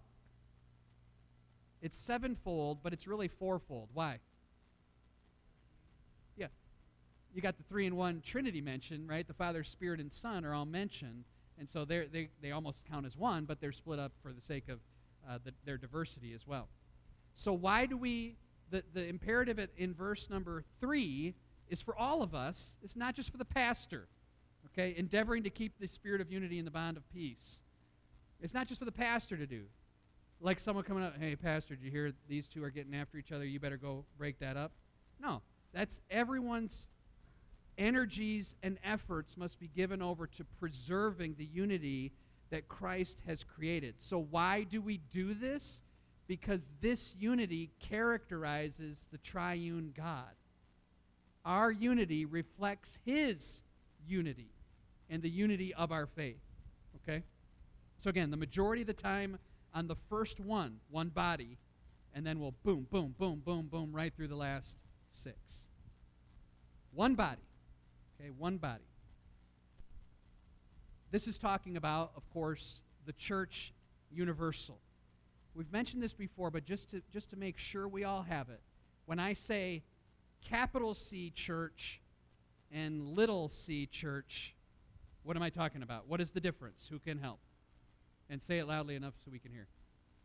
It's 1.82 1.98
sevenfold, 1.98 2.78
but 2.82 2.94
it's 2.94 3.06
really 3.06 3.28
fourfold. 3.28 3.90
Why? 3.92 4.20
Yeah. 6.38 6.46
You 7.34 7.42
got 7.42 7.58
the 7.58 7.64
three 7.64 7.84
in 7.84 7.94
one 7.94 8.22
Trinity 8.24 8.62
mentioned, 8.62 9.06
right? 9.06 9.28
The 9.28 9.34
Father, 9.34 9.62
Spirit, 9.62 10.00
and 10.00 10.10
Son 10.10 10.46
are 10.46 10.54
all 10.54 10.64
mentioned. 10.64 11.24
And 11.58 11.68
so 11.68 11.84
they 11.84 12.30
they 12.40 12.52
almost 12.52 12.80
count 12.90 13.04
as 13.04 13.18
one, 13.18 13.44
but 13.44 13.60
they're 13.60 13.70
split 13.70 13.98
up 13.98 14.12
for 14.22 14.32
the 14.32 14.40
sake 14.40 14.70
of 14.70 14.78
uh, 15.28 15.36
the, 15.44 15.52
their 15.66 15.76
diversity 15.76 16.32
as 16.32 16.46
well. 16.46 16.68
So, 17.36 17.52
why 17.52 17.84
do 17.84 17.98
we, 17.98 18.36
the, 18.70 18.82
the 18.94 19.06
imperative 19.06 19.58
at, 19.58 19.68
in 19.76 19.92
verse 19.92 20.30
number 20.30 20.64
three 20.80 21.34
is 21.70 21.80
for 21.80 21.96
all 21.96 22.22
of 22.22 22.34
us, 22.34 22.76
it's 22.82 22.96
not 22.96 23.14
just 23.14 23.30
for 23.30 23.38
the 23.38 23.44
pastor, 23.44 24.08
okay, 24.66 24.94
endeavoring 24.98 25.44
to 25.44 25.50
keep 25.50 25.72
the 25.80 25.88
spirit 25.88 26.20
of 26.20 26.30
unity 26.30 26.58
in 26.58 26.64
the 26.64 26.70
bond 26.70 26.96
of 26.96 27.08
peace. 27.12 27.60
It's 28.42 28.52
not 28.52 28.66
just 28.66 28.80
for 28.80 28.84
the 28.84 28.92
pastor 28.92 29.36
to 29.36 29.46
do. 29.46 29.62
Like 30.40 30.58
someone 30.58 30.84
coming 30.84 31.04
up, 31.04 31.14
hey, 31.18 31.36
pastor, 31.36 31.76
did 31.76 31.84
you 31.84 31.90
hear 31.90 32.12
these 32.28 32.48
two 32.48 32.64
are 32.64 32.70
getting 32.70 32.94
after 32.94 33.18
each 33.18 33.30
other? 33.30 33.44
You 33.44 33.60
better 33.60 33.76
go 33.76 34.04
break 34.18 34.38
that 34.40 34.56
up. 34.56 34.72
No, 35.22 35.42
that's 35.72 36.00
everyone's 36.10 36.86
energies 37.78 38.54
and 38.62 38.78
efforts 38.82 39.36
must 39.36 39.60
be 39.60 39.68
given 39.68 40.02
over 40.02 40.26
to 40.26 40.44
preserving 40.58 41.36
the 41.38 41.44
unity 41.44 42.12
that 42.50 42.68
Christ 42.68 43.18
has 43.26 43.44
created. 43.44 43.94
So, 43.98 44.26
why 44.30 44.64
do 44.64 44.80
we 44.80 44.98
do 45.12 45.34
this? 45.34 45.82
Because 46.26 46.66
this 46.80 47.14
unity 47.18 47.70
characterizes 47.80 49.06
the 49.12 49.18
triune 49.18 49.92
God. 49.96 50.30
Our 51.44 51.70
unity 51.70 52.24
reflects 52.24 52.98
His 53.04 53.60
unity 54.06 54.50
and 55.08 55.22
the 55.22 55.30
unity 55.30 55.74
of 55.74 55.92
our 55.92 56.06
faith. 56.06 56.40
Okay? 56.96 57.22
So, 58.02 58.10
again, 58.10 58.30
the 58.30 58.36
majority 58.36 58.82
of 58.82 58.86
the 58.86 58.94
time 58.94 59.38
on 59.74 59.86
the 59.86 59.96
first 60.08 60.40
one, 60.40 60.78
one 60.90 61.08
body, 61.08 61.58
and 62.14 62.26
then 62.26 62.40
we'll 62.40 62.54
boom, 62.64 62.86
boom, 62.90 63.14
boom, 63.18 63.42
boom, 63.44 63.68
boom, 63.70 63.90
right 63.92 64.12
through 64.14 64.28
the 64.28 64.36
last 64.36 64.76
six. 65.12 65.36
One 66.92 67.14
body. 67.14 67.42
Okay, 68.20 68.30
one 68.30 68.56
body. 68.56 68.84
This 71.10 71.26
is 71.26 71.38
talking 71.38 71.76
about, 71.76 72.12
of 72.16 72.28
course, 72.30 72.80
the 73.06 73.12
church 73.12 73.72
universal. 74.10 74.78
We've 75.54 75.72
mentioned 75.72 76.02
this 76.02 76.12
before, 76.12 76.50
but 76.50 76.64
just 76.64 76.90
to, 76.90 77.02
just 77.12 77.30
to 77.30 77.36
make 77.36 77.58
sure 77.58 77.88
we 77.88 78.04
all 78.04 78.22
have 78.22 78.48
it, 78.48 78.60
when 79.06 79.18
I 79.18 79.32
say 79.32 79.82
capital 80.48 80.94
C 80.94 81.30
church 81.30 82.00
and 82.72 83.08
little 83.08 83.48
c 83.48 83.86
church, 83.86 84.54
what 85.22 85.36
am 85.36 85.42
I 85.42 85.50
talking 85.50 85.82
about? 85.82 86.08
What 86.08 86.20
is 86.20 86.30
the 86.30 86.40
difference? 86.40 86.86
Who 86.90 86.98
can 86.98 87.18
help? 87.18 87.40
And 88.28 88.42
say 88.42 88.58
it 88.58 88.68
loudly 88.68 88.94
enough 88.94 89.14
so 89.24 89.30
we 89.30 89.38
can 89.38 89.52
hear. 89.52 89.66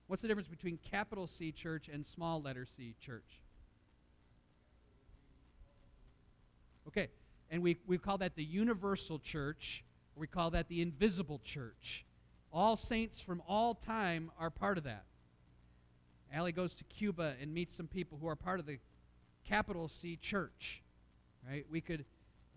What's 0.07 0.21
the 0.21 0.27
difference 0.27 0.47
between 0.47 0.77
capital 0.89 1.27
C 1.27 1.51
church 1.51 1.89
and 1.91 2.05
small 2.05 2.41
letter 2.41 2.67
C 2.77 2.95
church? 3.03 3.41
Okay, 6.87 7.09
and 7.49 7.63
we, 7.63 7.77
we 7.87 7.97
call 7.97 8.19
that 8.19 8.35
the 8.35 8.43
universal 8.43 9.17
church, 9.17 9.83
we 10.15 10.27
call 10.27 10.51
that 10.51 10.67
the 10.67 10.81
invisible 10.81 11.41
church. 11.43 12.05
All 12.53 12.77
saints 12.77 13.19
from 13.19 13.41
all 13.47 13.73
time 13.73 14.31
are 14.39 14.51
part 14.51 14.77
of 14.77 14.83
that. 14.83 15.05
Allie 16.31 16.51
goes 16.51 16.75
to 16.75 16.83
Cuba 16.85 17.33
and 17.41 17.53
meets 17.53 17.75
some 17.75 17.87
people 17.87 18.19
who 18.21 18.27
are 18.27 18.35
part 18.35 18.59
of 18.59 18.67
the 18.67 18.77
capital 19.47 19.87
C 19.87 20.17
church. 20.21 20.81
Right? 21.47 21.65
We 21.69 21.81
could 21.81 22.05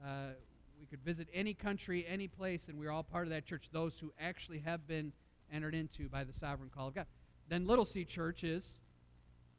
uh, 0.05 0.33
we 0.81 0.87
could 0.87 1.05
visit 1.05 1.29
any 1.35 1.55
country, 1.55 2.07
any 2.09 2.29
place, 2.29 2.69
and 2.69 2.79
we're 2.79 2.91
all 2.91 3.03
part 3.03 3.27
of 3.27 3.31
that 3.31 3.45
church. 3.45 3.69
Those 3.73 3.95
who 4.01 4.13
actually 4.21 4.61
have 4.61 4.87
been 4.87 5.13
entered 5.53 5.75
into 5.75 6.09
by 6.09 6.25
the 6.25 6.33
sovereign 6.33 6.71
call 6.75 6.89
of 6.89 6.95
God. 6.95 7.07
Then 7.49 7.67
little 7.67 7.85
C 7.85 8.05
church 8.05 8.45
is 8.45 8.75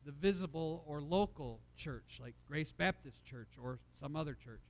the 0.06 0.12
visible 0.12 0.84
or 0.88 1.02
local 1.02 1.60
church, 1.76 2.20
like 2.22 2.34
Grace 2.48 2.72
Baptist 2.72 3.24
Church 3.26 3.50
or 3.62 3.80
some 4.00 4.16
other 4.16 4.34
church. 4.34 4.62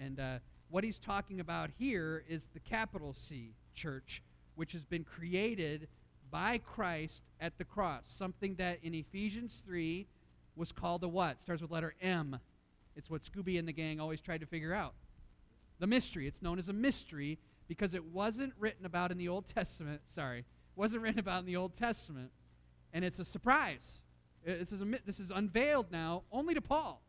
And 0.00 0.18
uh, 0.18 0.38
what 0.70 0.84
he's 0.84 0.98
talking 0.98 1.40
about 1.40 1.70
here 1.78 2.24
is 2.28 2.46
the 2.54 2.60
capital 2.60 3.12
C 3.12 3.54
church, 3.74 4.22
which 4.54 4.72
has 4.72 4.84
been 4.84 5.04
created 5.04 5.88
by 6.30 6.58
Christ 6.58 7.22
at 7.40 7.58
the 7.58 7.64
cross. 7.64 8.04
Something 8.06 8.54
that 8.54 8.78
in 8.82 8.94
Ephesians 8.94 9.62
3 9.66 10.06
was 10.56 10.72
called 10.72 11.02
a 11.04 11.08
what? 11.08 11.40
Starts 11.40 11.62
with 11.62 11.70
letter 11.70 11.94
M. 12.00 12.38
It's 12.96 13.08
what 13.08 13.22
Scooby 13.22 13.58
and 13.58 13.66
the 13.66 13.72
gang 13.72 14.00
always 14.00 14.20
tried 14.20 14.40
to 14.40 14.46
figure 14.46 14.74
out. 14.74 14.94
The 15.78 15.86
mystery. 15.86 16.26
It's 16.26 16.42
known 16.42 16.58
as 16.58 16.68
a 16.68 16.72
mystery 16.72 17.38
because 17.68 17.94
it 17.94 18.04
wasn't 18.04 18.52
written 18.58 18.84
about 18.84 19.10
in 19.10 19.18
the 19.18 19.28
Old 19.28 19.48
Testament. 19.48 20.00
Sorry. 20.06 20.44
Wasn't 20.76 21.02
written 21.02 21.18
about 21.18 21.40
in 21.40 21.46
the 21.46 21.56
Old 21.56 21.76
Testament. 21.76 22.30
And 22.92 23.04
it's 23.04 23.18
a 23.18 23.24
surprise. 23.24 24.00
Uh, 24.46 24.52
this 24.58 24.72
is, 24.72 24.82
a, 24.82 24.86
this 25.06 25.20
is 25.20 25.30
unveiled 25.30 25.86
now 25.90 26.22
only 26.30 26.54
to 26.54 26.60
Paul. 26.60 27.00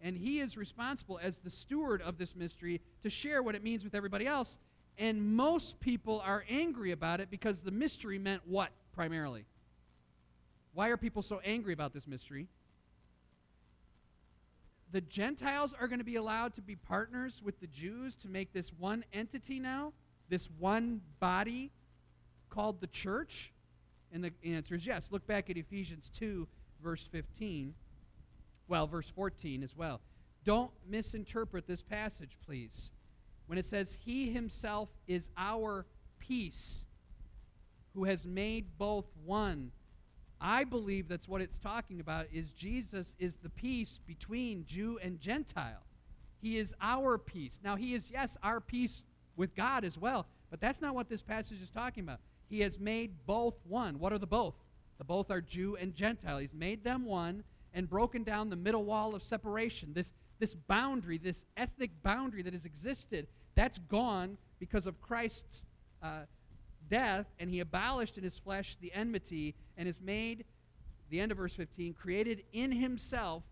And 0.00 0.16
he 0.16 0.40
is 0.40 0.56
responsible 0.56 1.18
as 1.22 1.38
the 1.38 1.50
steward 1.50 2.02
of 2.02 2.18
this 2.18 2.34
mystery 2.34 2.80
to 3.02 3.10
share 3.10 3.42
what 3.42 3.54
it 3.54 3.62
means 3.62 3.84
with 3.84 3.94
everybody 3.94 4.26
else. 4.26 4.58
And 4.98 5.36
most 5.36 5.80
people 5.80 6.20
are 6.24 6.44
angry 6.50 6.90
about 6.90 7.20
it 7.20 7.30
because 7.30 7.60
the 7.60 7.70
mystery 7.70 8.18
meant 8.18 8.42
what 8.46 8.70
primarily? 8.92 9.44
Why 10.74 10.88
are 10.88 10.96
people 10.96 11.22
so 11.22 11.40
angry 11.44 11.72
about 11.72 11.92
this 11.92 12.06
mystery? 12.06 12.48
The 14.92 15.00
Gentiles 15.00 15.74
are 15.78 15.88
going 15.88 16.00
to 16.00 16.04
be 16.04 16.16
allowed 16.16 16.54
to 16.54 16.62
be 16.62 16.76
partners 16.76 17.40
with 17.42 17.58
the 17.60 17.66
Jews 17.66 18.14
to 18.16 18.28
make 18.28 18.52
this 18.52 18.70
one 18.78 19.04
entity 19.12 19.58
now, 19.58 19.92
this 20.28 20.48
one 20.58 21.00
body 21.18 21.70
called 22.50 22.80
the 22.80 22.86
church. 22.88 23.52
And 24.12 24.22
the 24.22 24.32
answer 24.44 24.74
is 24.74 24.86
yes. 24.86 25.08
Look 25.10 25.26
back 25.26 25.48
at 25.48 25.56
Ephesians 25.56 26.10
2, 26.18 26.46
verse 26.82 27.08
15. 27.10 27.72
Well, 28.68 28.86
verse 28.86 29.10
14 29.14 29.62
as 29.62 29.74
well. 29.74 30.00
Don't 30.44 30.70
misinterpret 30.86 31.66
this 31.66 31.82
passage, 31.82 32.36
please. 32.44 32.90
When 33.46 33.58
it 33.58 33.64
says, 33.64 33.96
He 34.04 34.30
Himself 34.30 34.90
is 35.06 35.30
our 35.38 35.86
peace, 36.18 36.84
who 37.94 38.04
has 38.04 38.26
made 38.26 38.66
both 38.76 39.06
one. 39.24 39.70
I 40.42 40.64
believe 40.64 41.06
that's 41.06 41.28
what 41.28 41.40
it's 41.40 41.58
talking 41.58 42.00
about 42.00 42.26
is 42.32 42.50
Jesus 42.50 43.14
is 43.20 43.36
the 43.36 43.48
peace 43.48 44.00
between 44.06 44.66
Jew 44.66 44.98
and 45.00 45.20
Gentile. 45.20 45.84
He 46.40 46.58
is 46.58 46.74
our 46.80 47.16
peace. 47.16 47.60
Now 47.62 47.76
he 47.76 47.94
is 47.94 48.10
yes, 48.10 48.36
our 48.42 48.60
peace 48.60 49.04
with 49.36 49.54
God 49.54 49.84
as 49.84 49.96
well, 49.96 50.26
but 50.50 50.60
that's 50.60 50.80
not 50.80 50.96
what 50.96 51.08
this 51.08 51.22
passage 51.22 51.62
is 51.62 51.70
talking 51.70 52.02
about. 52.02 52.18
He 52.50 52.60
has 52.60 52.78
made 52.80 53.12
both 53.24 53.54
one. 53.68 54.00
What 54.00 54.12
are 54.12 54.18
the 54.18 54.26
both? 54.26 54.54
The 54.98 55.04
both 55.04 55.30
are 55.30 55.40
Jew 55.40 55.76
and 55.76 55.94
Gentile. 55.94 56.38
He's 56.38 56.52
made 56.52 56.82
them 56.82 57.04
one 57.04 57.44
and 57.72 57.88
broken 57.88 58.24
down 58.24 58.50
the 58.50 58.56
middle 58.56 58.84
wall 58.84 59.14
of 59.14 59.22
separation. 59.22 59.92
This, 59.94 60.10
this 60.40 60.54
boundary, 60.54 61.18
this 61.18 61.44
ethnic 61.56 61.90
boundary 62.02 62.42
that 62.42 62.52
has 62.52 62.64
existed, 62.64 63.28
that's 63.54 63.78
gone 63.78 64.36
because 64.58 64.86
of 64.86 65.00
Christ's 65.00 65.64
uh, 66.02 66.22
death, 66.92 67.26
and 67.38 67.48
he 67.48 67.60
abolished 67.60 68.18
in 68.18 68.22
his 68.22 68.36
flesh 68.36 68.76
the 68.82 68.92
enmity 68.92 69.54
and 69.78 69.86
has 69.86 69.98
made, 69.98 70.44
the 71.08 71.18
end 71.18 71.32
of 71.32 71.38
verse 71.38 71.54
15, 71.54 71.94
created 71.94 72.42
in 72.52 72.70
himself 72.70 73.42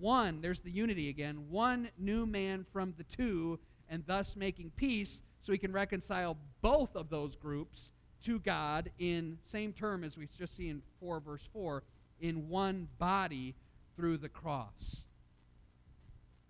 one, 0.00 0.40
there's 0.40 0.58
the 0.58 0.70
unity 0.70 1.08
again, 1.08 1.46
one 1.48 1.90
new 1.96 2.26
man 2.26 2.66
from 2.72 2.94
the 2.98 3.04
two, 3.04 3.58
and 3.88 4.02
thus 4.06 4.34
making 4.34 4.72
peace 4.76 5.22
so 5.40 5.52
he 5.52 5.58
can 5.58 5.72
reconcile 5.72 6.36
both 6.60 6.96
of 6.96 7.08
those 7.08 7.36
groups 7.36 7.90
to 8.24 8.40
God 8.40 8.90
in 8.98 9.38
same 9.46 9.72
term 9.72 10.02
as 10.02 10.16
we 10.16 10.28
just 10.36 10.56
see 10.56 10.68
in 10.68 10.82
4 10.98 11.20
verse 11.20 11.48
4 11.52 11.84
in 12.20 12.48
one 12.48 12.88
body 12.98 13.54
through 13.96 14.18
the 14.18 14.28
cross. 14.28 15.02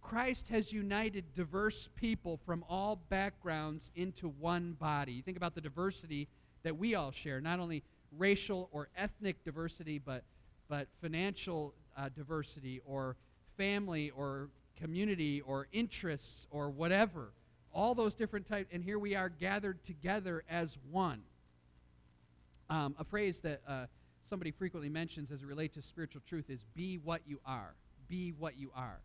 Christ 0.01 0.49
has 0.49 0.73
united 0.73 1.35
diverse 1.35 1.91
people 1.95 2.41
from 2.47 2.65
all 2.71 2.97
backgrounds 3.11 3.91
into 3.95 4.29
one 4.29 4.73
body. 4.73 5.21
Think 5.21 5.37
about 5.37 5.55
the 5.55 5.61
diversity 5.61 6.29
that 6.63 6.77
we 6.77 6.95
all 6.95 7.11
share, 7.13 7.41
not 7.41 7.61
only 7.61 7.83
racial 8.17 8.69
or 8.73 8.89
ethnic 8.97 9.45
diversity, 9.45 9.99
but, 9.99 10.25
but 10.69 10.89
financial 11.01 11.75
uh, 11.97 12.09
diversity 12.17 12.81
or 12.87 13.17
family 13.57 14.11
or 14.17 14.49
community 14.81 15.41
or 15.43 15.69
interests 15.73 16.47
or 16.51 16.71
whatever. 16.71 17.33
All 17.73 17.95
those 17.95 18.15
different 18.15 18.49
types. 18.49 18.69
And 18.73 18.83
here 18.83 18.99
we 18.99 19.15
are 19.15 19.29
gathered 19.29 19.85
together 19.85 20.45
as 20.49 20.77
one. 20.91 21.21
Um, 22.71 22.95
a 22.99 23.05
phrase 23.05 23.39
that 23.43 23.61
uh, 23.67 23.87
somebody 24.29 24.51
frequently 24.51 24.89
mentions 24.89 25.31
as 25.31 25.43
it 25.43 25.47
relates 25.47 25.75
to 25.75 25.83
spiritual 25.83 26.23
truth 26.29 26.51
is 26.51 26.61
be 26.75 26.99
what 26.99 27.23
you 27.27 27.41
are. 27.47 27.75
Be 28.09 28.33
what 28.39 28.59
you 28.59 28.71
are. 28.75 28.99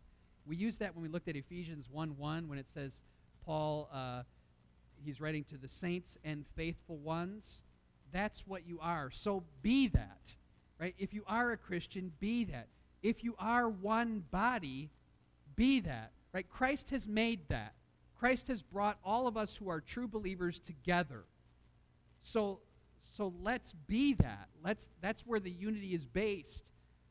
We 0.46 0.56
use 0.56 0.76
that 0.78 0.94
when 0.94 1.02
we 1.02 1.08
looked 1.08 1.28
at 1.28 1.36
Ephesians 1.36 1.86
1 1.90 2.16
1 2.18 2.48
when 2.48 2.58
it 2.58 2.66
says, 2.74 2.92
Paul, 3.46 3.88
uh, 3.92 4.22
he's 5.04 5.20
writing 5.20 5.44
to 5.44 5.56
the 5.56 5.68
saints 5.68 6.16
and 6.24 6.44
faithful 6.56 6.96
ones. 6.96 7.62
That's 8.12 8.46
what 8.46 8.66
you 8.66 8.78
are. 8.80 9.10
So 9.10 9.42
be 9.62 9.88
that. 9.88 10.34
Right? 10.80 10.94
If 10.98 11.14
you 11.14 11.22
are 11.26 11.52
a 11.52 11.56
Christian, 11.56 12.12
be 12.20 12.44
that. 12.44 12.68
If 13.02 13.22
you 13.22 13.34
are 13.38 13.68
one 13.68 14.24
body, 14.30 14.90
be 15.56 15.80
that. 15.80 16.12
Right? 16.32 16.48
Christ 16.48 16.90
has 16.90 17.06
made 17.06 17.40
that. 17.48 17.74
Christ 18.18 18.48
has 18.48 18.62
brought 18.62 18.98
all 19.04 19.26
of 19.26 19.36
us 19.36 19.54
who 19.56 19.68
are 19.68 19.80
true 19.80 20.08
believers 20.08 20.58
together. 20.58 21.24
So 22.22 22.60
so 23.16 23.32
let's 23.42 23.74
be 23.86 24.14
that. 24.14 24.48
Let's 24.64 24.88
that's 25.00 25.26
where 25.26 25.40
the 25.40 25.50
unity 25.50 25.94
is 25.94 26.04
based. 26.04 26.64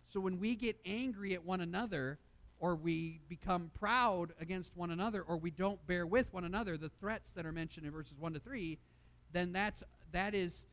So 0.10 0.20
when 0.20 0.40
we 0.40 0.56
get 0.56 0.78
angry 0.86 1.34
at 1.34 1.44
one 1.44 1.62
another 1.62 2.20
or 2.64 2.76
we 2.76 3.20
become 3.28 3.70
proud 3.78 4.32
against 4.40 4.72
one 4.74 4.90
another 4.90 5.22
or 5.24 5.36
we 5.36 5.52
don't 5.52 5.86
bear 5.86 6.08
with 6.08 6.32
one 6.32 6.46
another, 6.46 6.78
the 6.78 6.90
threats 7.02 7.30
that 7.36 7.46
are 7.46 7.52
mentioned 7.52 7.86
in 7.86 7.92
verses 7.92 8.14
1 8.18 8.32
to 8.32 8.40
3, 8.40 8.80
then 9.34 9.52
that's 9.52 9.84
that 10.14 10.34
is 10.34 10.64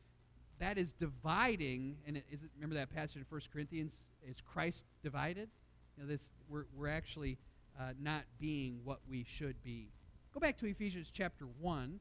that 0.57 0.77
is 0.77 0.93
dividing 0.93 1.97
and 2.07 2.15
it, 2.15 2.23
is 2.31 2.43
it, 2.43 2.49
remember 2.55 2.75
that 2.75 2.95
passage 2.95 3.17
in 3.17 3.25
1 3.27 3.41
Corinthians 3.51 3.91
is 4.25 4.37
Christ 4.39 4.85
divided? 5.03 5.49
You 5.97 6.03
know, 6.03 6.09
this 6.09 6.21
we're 6.47 6.63
we're 6.77 6.87
actually 6.87 7.37
uh, 7.77 7.91
not 8.01 8.23
being 8.39 8.79
what 8.85 8.99
we 9.09 9.25
should 9.29 9.61
be. 9.61 9.89
Go 10.33 10.39
back 10.39 10.57
to 10.59 10.67
Ephesians 10.67 11.11
chapter 11.13 11.43
1. 11.59 11.99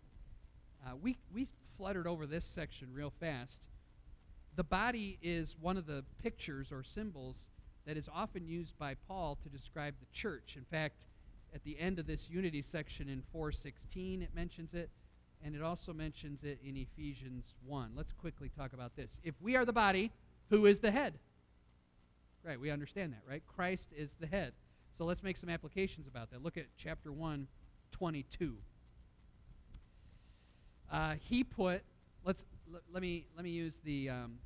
Uh, 0.87 0.91
we, 1.03 1.19
we 1.35 1.49
fluttered 1.77 2.07
over 2.07 2.27
this 2.27 2.45
section 2.45 2.87
real 2.95 3.13
fast. 3.19 3.67
The 4.55 4.63
body 4.63 5.19
is 5.21 5.57
one 5.61 5.77
of 5.77 5.87
the 5.87 6.05
pictures 6.23 6.69
or 6.71 6.85
symbols 6.85 7.49
that 7.87 7.97
is 7.97 8.09
often 8.15 8.47
used 8.47 8.79
by 8.79 8.95
Paul 9.09 9.39
to 9.43 9.49
describe 9.49 9.95
the 10.01 10.07
church. 10.13 10.55
In 10.57 10.65
fact, 10.65 11.07
at 11.55 11.65
the 11.65 11.79
end 11.79 11.99
of 11.99 12.07
this 12.07 12.29
unity 12.29 12.63
section 12.63 13.09
in 13.09 13.23
416, 13.33 14.23
it 14.23 14.31
mentions 14.35 14.75
it, 14.75 14.91
and 15.45 15.55
it 15.55 15.63
also 15.63 15.93
mentions 15.93 16.45
it 16.45 16.59
in 16.65 16.77
Ephesians 16.77 17.45
1. 17.67 17.93
Let's 17.97 18.13
quickly 18.13 18.51
talk 18.57 18.73
about 18.73 18.95
this. 18.97 19.19
If 19.25 19.35
we 19.41 19.57
are 19.57 19.65
the 19.65 19.73
body, 19.73 20.13
who 20.51 20.67
is 20.67 20.79
the 20.79 20.91
head? 20.91 21.15
Right, 22.45 22.59
we 22.59 22.71
understand 22.71 23.13
that, 23.13 23.23
right? 23.29 23.43
Christ 23.47 23.89
is 23.97 24.15
the 24.21 24.27
head. 24.27 24.53
So 24.97 25.05
let's 25.05 25.23
make 25.23 25.37
some 25.37 25.49
applications 25.49 26.07
about 26.07 26.31
that. 26.31 26.43
Look 26.43 26.57
at 26.57 26.67
chapter 26.77 27.13
1, 27.13 27.47
22. 27.93 28.57
Uh, 30.93 31.15
he 31.21 31.45
put, 31.45 31.83
let's, 32.25 32.45
let, 32.73 32.83
let, 32.93 33.03
me, 33.03 33.27
let 33.37 33.45
me 33.45 33.51
use 33.51 33.79
the, 33.85 34.11
um, 34.11 34.39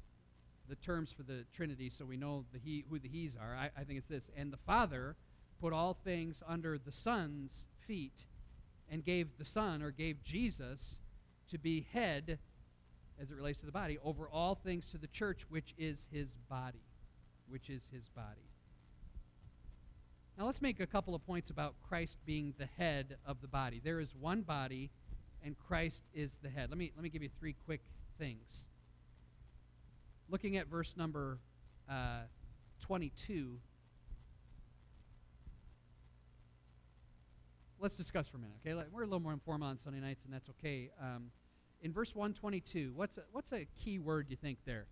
the 0.69 0.77
terms 0.77 1.13
for 1.15 1.23
the 1.23 1.45
Trinity 1.55 1.91
so 1.91 2.05
we 2.05 2.17
know 2.17 2.45
the 2.53 2.59
he, 2.59 2.85
who 2.89 2.99
the 2.99 3.09
He's 3.09 3.37
are. 3.37 3.55
I, 3.55 3.71
I 3.79 3.85
think 3.85 3.99
it's 3.99 4.09
this. 4.09 4.25
And 4.37 4.53
the 4.53 4.59
Father 4.67 5.17
put 5.61 5.73
all 5.73 5.97
things 6.05 6.43
under 6.47 6.79
the 6.79 6.93
Son's 6.93 7.65
feet 7.87 8.25
and 8.91 9.05
gave 9.05 9.29
the 9.39 9.45
Son, 9.45 9.83
or 9.83 9.91
gave 9.91 10.23
Jesus, 10.25 10.99
to 11.51 11.59
be 11.59 11.87
head, 11.93 12.39
as 13.21 13.31
it 13.31 13.35
relates 13.35 13.61
to 13.61 13.67
the 13.67 13.73
body, 13.73 13.99
over 14.05 14.29
all 14.29 14.55
things 14.55 14.85
to 14.91 14.99
the 14.99 15.07
church, 15.07 15.47
which 15.49 15.75
is 15.79 16.07
his 16.13 16.29
body. 16.49 16.83
Which 17.49 17.71
is 17.71 17.83
his 17.93 18.09
body. 18.11 18.49
Now 20.39 20.47
let's 20.47 20.61
make 20.61 20.81
a 20.81 20.87
couple 20.87 21.15
of 21.15 21.25
points 21.27 21.51
about 21.51 21.75
Christ 21.89 22.19
being 22.27 22.55
the 22.59 22.69
head 22.77 23.17
of 23.25 23.41
the 23.41 23.49
body. 23.49 23.81
There 23.83 24.01
is 24.01 24.09
one 24.19 24.43
body, 24.43 24.91
and 25.45 25.57
Christ 25.69 26.03
is 26.13 26.33
the 26.43 26.49
head. 26.49 26.71
Let 26.71 26.79
me, 26.79 26.93
let 26.97 27.03
me 27.03 27.09
give 27.09 27.23
you 27.23 27.31
three 27.39 27.55
quick 27.65 27.83
things. 28.19 28.65
Looking 30.29 30.57
at 30.57 30.69
verse 30.69 30.95
number 30.97 31.39
uh, 31.89 32.23
22, 32.81 33.59
let's 37.79 37.95
discuss 37.95 38.29
for 38.29 38.39
a 38.39 38.41
minute, 38.41 38.57
okay? 38.65 38.89
We're 38.91 39.03
a 39.03 39.07
little 39.07 39.21
more 39.21 39.33
informal 39.33 39.69
on 39.69 39.77
Sunday 39.77 40.01
nights, 40.01 40.25
and 40.25 40.33
that's 40.33 40.49
okay. 40.51 40.91
Um, 41.01 41.31
in 41.83 41.93
verse 41.93 42.15
122, 42.15 42.93
what's 42.97 43.19
a, 43.19 43.23
what's 43.33 43.53
a 43.53 43.67
key 43.79 43.99
word 43.99 44.27
you 44.31 44.37
think 44.37 44.59
there? 44.65 44.87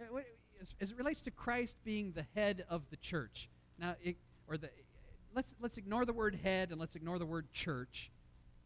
Uh, 0.00 0.20
as, 0.60 0.74
as, 0.80 0.90
it 0.92 0.96
relates 0.96 1.20
to 1.22 1.32
Christ 1.32 1.76
being 1.84 2.12
the 2.12 2.24
head 2.36 2.64
of 2.70 2.82
the 2.90 2.96
church. 2.98 3.48
Now, 3.78 3.96
it, 4.02 4.16
or 4.48 4.56
the, 4.56 4.70
let's, 5.34 5.54
let's 5.60 5.76
ignore 5.76 6.04
the 6.04 6.12
word 6.12 6.38
head 6.42 6.70
and 6.70 6.78
let's 6.78 6.94
ignore 6.94 7.18
the 7.18 7.26
word 7.26 7.52
church. 7.52 8.10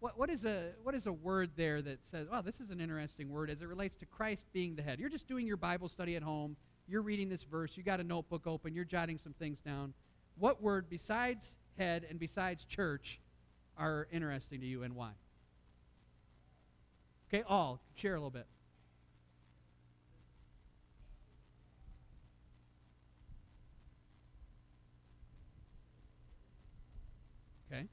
What, 0.02 0.18
what, 0.18 0.30
is 0.30 0.44
a, 0.44 0.71
what 0.82 0.97
is 0.97 1.06
a 1.06 1.12
word 1.12 1.50
there 1.54 1.80
that 1.80 2.00
says, 2.11 2.26
wow, 2.28 2.42
this 2.42 2.59
is 2.59 2.71
an 2.71 2.80
interesting 2.80 3.30
word 3.30 3.49
as 3.50 3.62
it 3.62 3.68
relates 3.68 3.94
to 3.99 4.04
Christ 4.04 4.47
being 4.52 4.75
the 4.75 4.82
head? 4.82 4.99
You're 4.99 5.09
just 5.09 5.28
doing 5.28 5.47
your 5.47 5.56
Bible 5.56 5.88
study 5.88 6.16
at 6.16 6.25
home. 6.25 6.56
You're 6.88 7.02
reading 7.02 7.28
this 7.28 7.44
verse. 7.44 7.76
You 7.76 7.85
got 7.85 8.00
a 8.00 8.02
notebook 8.02 8.49
open. 8.49 8.75
You're 8.75 8.85
jotting 8.85 9.21
some 9.23 9.32
things 9.32 9.61
down. 9.61 9.94
What 10.37 10.61
word 10.61 10.87
besides 10.90 11.54
head 11.78 12.04
and 12.11 12.18
besides 12.18 12.64
church 12.64 13.21
are 13.78 14.09
interesting 14.11 14.59
to 14.59 14.66
you 14.66 14.82
and 14.82 14.97
why? 14.97 15.12
Okay, 17.32 17.44
all. 17.49 17.80
Share 17.94 18.16
a 18.16 18.18
little 18.18 18.30
bit. 18.30 18.47
Okay. 27.73 27.87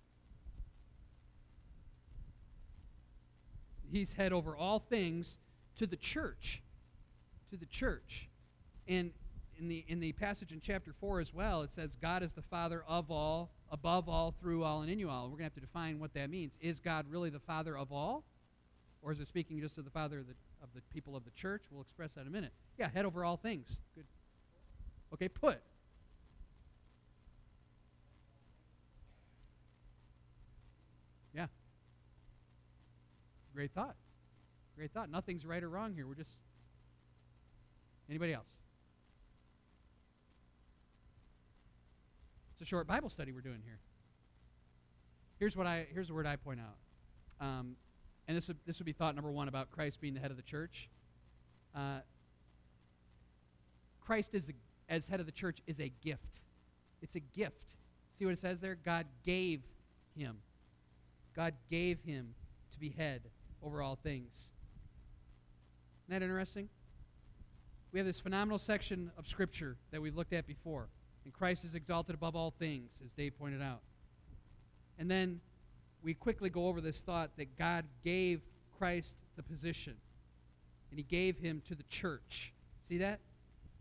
He's 3.92 4.14
head 4.14 4.34
over 4.34 4.56
all 4.56 4.80
things 4.80 5.38
to 5.78 5.88
the 5.88 5.96
church. 5.96 6.62
To 7.52 7.58
the 7.58 7.66
church. 7.66 8.30
And 8.88 9.12
in 9.60 9.68
the 9.68 9.84
in 9.88 10.00
the 10.00 10.14
passage 10.14 10.52
in 10.52 10.62
chapter 10.62 10.94
4 11.00 11.20
as 11.20 11.34
well, 11.34 11.64
it 11.64 11.74
says 11.74 11.92
God 12.02 12.24
is 12.24 12.34
the 12.34 12.42
father 12.42 12.84
of 12.88 13.12
all, 13.12 13.50
above 13.72 14.08
all, 14.08 14.34
through 14.40 14.64
all, 14.64 14.82
and 14.82 14.90
in 14.90 15.00
you 15.00 15.10
all. 15.10 15.24
We're 15.26 15.38
going 15.38 15.40
to 15.40 15.44
have 15.46 15.54
to 15.56 15.60
define 15.60 16.00
what 16.00 16.14
that 16.14 16.30
means. 16.30 16.54
Is 16.62 16.80
God 16.80 17.06
really 17.10 17.30
the 17.30 17.40
father 17.40 17.78
of 17.78 17.92
all? 17.92 18.24
Or 19.02 19.12
is 19.12 19.20
it 19.20 19.28
speaking 19.28 19.60
just 19.62 19.78
of 19.78 19.86
the 19.86 19.92
father 19.92 20.20
of 20.20 20.28
the, 20.28 20.34
of 20.62 20.70
the 20.76 20.82
people 20.94 21.16
of 21.16 21.24
the 21.24 21.32
church? 21.32 21.64
We'll 21.72 21.82
express 21.82 22.14
that 22.16 22.22
in 22.22 22.28
a 22.28 22.32
minute. 22.32 22.52
Yeah, 22.78 22.90
head 22.90 23.06
over 23.06 23.24
all 23.24 23.38
things. 23.38 23.68
Good. 23.96 24.06
Okay, 25.14 25.30
put. 25.30 25.60
Yeah. 31.34 31.48
Great 33.60 33.74
thought. 33.74 33.96
Great 34.78 34.94
thought. 34.94 35.12
Nothing's 35.12 35.46
right 35.46 35.62
or 35.62 35.68
wrong 35.68 35.94
here. 35.94 36.08
We're 36.08 36.14
just. 36.14 36.32
Anybody 38.10 38.32
else? 38.34 38.48
It's 42.54 42.62
a 42.62 42.66
short 42.66 42.88
Bible 42.88 43.10
study 43.10 43.34
we're 43.34 43.42
doing 43.42 43.60
here. 43.66 43.80
Here's 45.40 45.58
what 45.58 45.68
I 45.68 45.88
here's 45.94 46.08
the 46.08 46.14
word 46.14 46.26
I 46.26 46.38
point 46.38 46.62
out, 46.62 47.46
um, 47.46 47.76
and 48.30 48.38
this 48.38 48.48
would, 48.48 48.56
this 48.66 48.80
would 48.80 48.86
be 48.86 48.94
thought 48.94 49.14
number 49.14 49.30
one 49.30 49.50
about 49.50 49.70
Christ 49.72 50.00
being 50.00 50.14
the 50.14 50.22
head 50.22 50.32
of 50.32 50.38
the 50.38 50.44
church. 50.44 50.88
Uh, 51.76 52.00
Christ 54.00 54.34
is 54.36 54.48
a, 54.48 54.54
as 54.88 55.06
head 55.10 55.20
of 55.20 55.26
the 55.26 55.34
church 55.34 55.60
is 55.68 55.82
a 55.82 55.92
gift. 56.02 56.40
It's 57.02 57.18
a 57.18 57.20
gift. 57.20 57.74
See 58.18 58.24
what 58.24 58.32
it 58.32 58.40
says 58.40 58.62
there? 58.62 58.78
God 58.86 59.06
gave 59.26 59.64
him. 60.16 60.38
God 61.36 61.56
gave 61.70 62.00
him 62.06 62.36
to 62.72 62.80
be 62.80 62.92
head 62.98 63.24
over 63.64 63.82
all 63.82 63.98
things. 64.02 64.32
Isn't 66.08 66.20
that 66.20 66.24
interesting? 66.24 66.70
We 67.92 68.00
have 68.00 68.06
this 68.06 68.20
phenomenal 68.20 68.60
section 68.60 69.12
of 69.18 69.28
Scripture 69.28 69.76
that 69.92 70.02
we've 70.02 70.16
looked 70.16 70.34
at 70.34 70.46
before. 70.48 70.88
And 71.26 71.34
Christ 71.34 71.66
is 71.66 71.76
exalted 71.76 72.16
above 72.16 72.36
all 72.36 72.54
things, 72.58 72.92
as 73.04 73.12
Dave 73.12 73.38
pointed 73.38 73.62
out. 73.62 73.82
And 74.98 75.10
then 75.10 75.42
we 76.04 76.14
quickly 76.14 76.50
go 76.50 76.68
over 76.68 76.82
this 76.82 77.02
thought 77.02 77.32
that 77.38 77.58
God 77.58 77.86
gave 78.04 78.42
Christ 78.78 79.14
the 79.36 79.44
position, 79.44 79.96
and 80.92 81.00
he 81.00 81.04
gave 81.04 81.38
him 81.38 81.62
to 81.68 81.76
the 81.76 81.84
church. 81.84 82.54
See 82.88 82.98
that? 83.00 83.20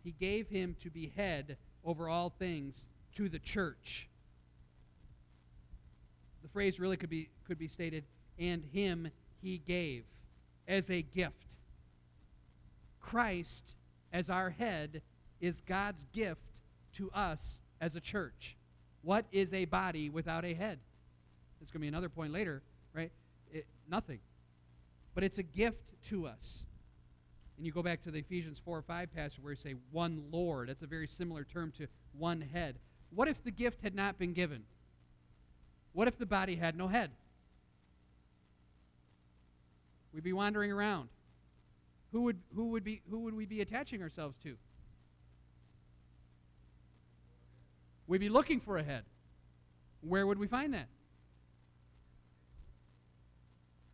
He 0.05 0.13
gave 0.13 0.49
him 0.49 0.77
to 0.83 0.91
be 0.91 1.13
head 1.17 1.57
over 1.85 2.09
all 2.09 2.31
things 2.39 2.85
to 3.17 3.29
the 3.29 3.39
church. 3.39 4.09
The 6.43 6.49
phrase 6.49 6.81
really 6.81 6.97
could 6.97 7.11
be, 7.11 7.29
could 7.47 7.59
be 7.59 7.69
stated, 7.69 8.05
and 8.39 8.65
him 8.73 9.11
he 9.43 9.59
gave 9.59 10.05
as 10.67 10.91
a 10.91 11.03
gift. 11.03 11.35
Christ, 13.01 13.75
as 14.13 14.29
our 14.29 14.51
head, 14.51 15.03
is 15.41 15.63
God's 15.67 16.05
gift 16.13 16.43
to 16.95 17.11
us 17.13 17.61
as 17.81 17.97
a 17.97 18.01
church. 18.01 18.57
What 19.03 19.25
is 19.33 19.55
a 19.55 19.65
body 19.65 20.11
without 20.11 20.45
a 20.45 20.55
head? 20.55 20.79
It's 21.61 21.71
going 21.71 21.81
to 21.81 21.85
be 21.85 21.89
another 21.89 22.09
point 22.09 22.33
later, 22.33 22.63
right? 22.93 23.11
It, 23.53 23.67
nothing. 23.89 24.19
But 25.15 25.25
it's 25.25 25.39
a 25.39 25.43
gift 25.43 25.83
to 26.09 26.27
us. 26.27 26.65
And 27.57 27.67
you 27.67 27.73
go 27.73 27.83
back 27.83 28.03
to 28.05 28.11
the 28.11 28.19
Ephesians 28.19 28.61
4 28.65 28.79
or 28.79 28.83
5 28.83 29.15
passage 29.15 29.39
where 29.41 29.53
you 29.53 29.57
say 29.57 29.75
one 29.91 30.23
Lord. 30.31 30.69
That's 30.69 30.83
a 30.83 30.87
very 30.87 31.09
similar 31.09 31.45
term 31.45 31.73
to 31.79 31.89
one 32.17 32.41
head. 32.41 32.77
What 33.11 33.29
if 33.29 33.43
the 33.43 33.51
gift 33.51 33.83
had 33.83 33.95
not 33.95 34.19
been 34.19 34.33
given? 34.33 34.63
What 35.93 36.09
if 36.09 36.19
the 36.19 36.27
body 36.27 36.55
had 36.55 36.77
no 36.77 36.87
head? 36.87 37.11
We'd 40.13 40.25
be 40.25 40.33
wandering 40.33 40.73
around. 40.73 41.09
Who 42.13 42.23
would, 42.23 42.39
who 42.55 42.69
would, 42.69 42.85
be, 42.85 43.03
who 43.11 43.21
would 43.21 43.35
we 43.35 43.45
be 43.45 43.61
attaching 43.61 44.03
ourselves 44.03 44.37
to? 44.43 44.57
We'd 48.07 48.19
be 48.19 48.31
looking 48.31 48.61
for 48.61 48.79
a 48.79 48.83
head. 48.83 49.05
Where 50.01 50.27
would 50.27 50.39
we 50.39 50.47
find 50.47 50.73
that? 50.73 50.89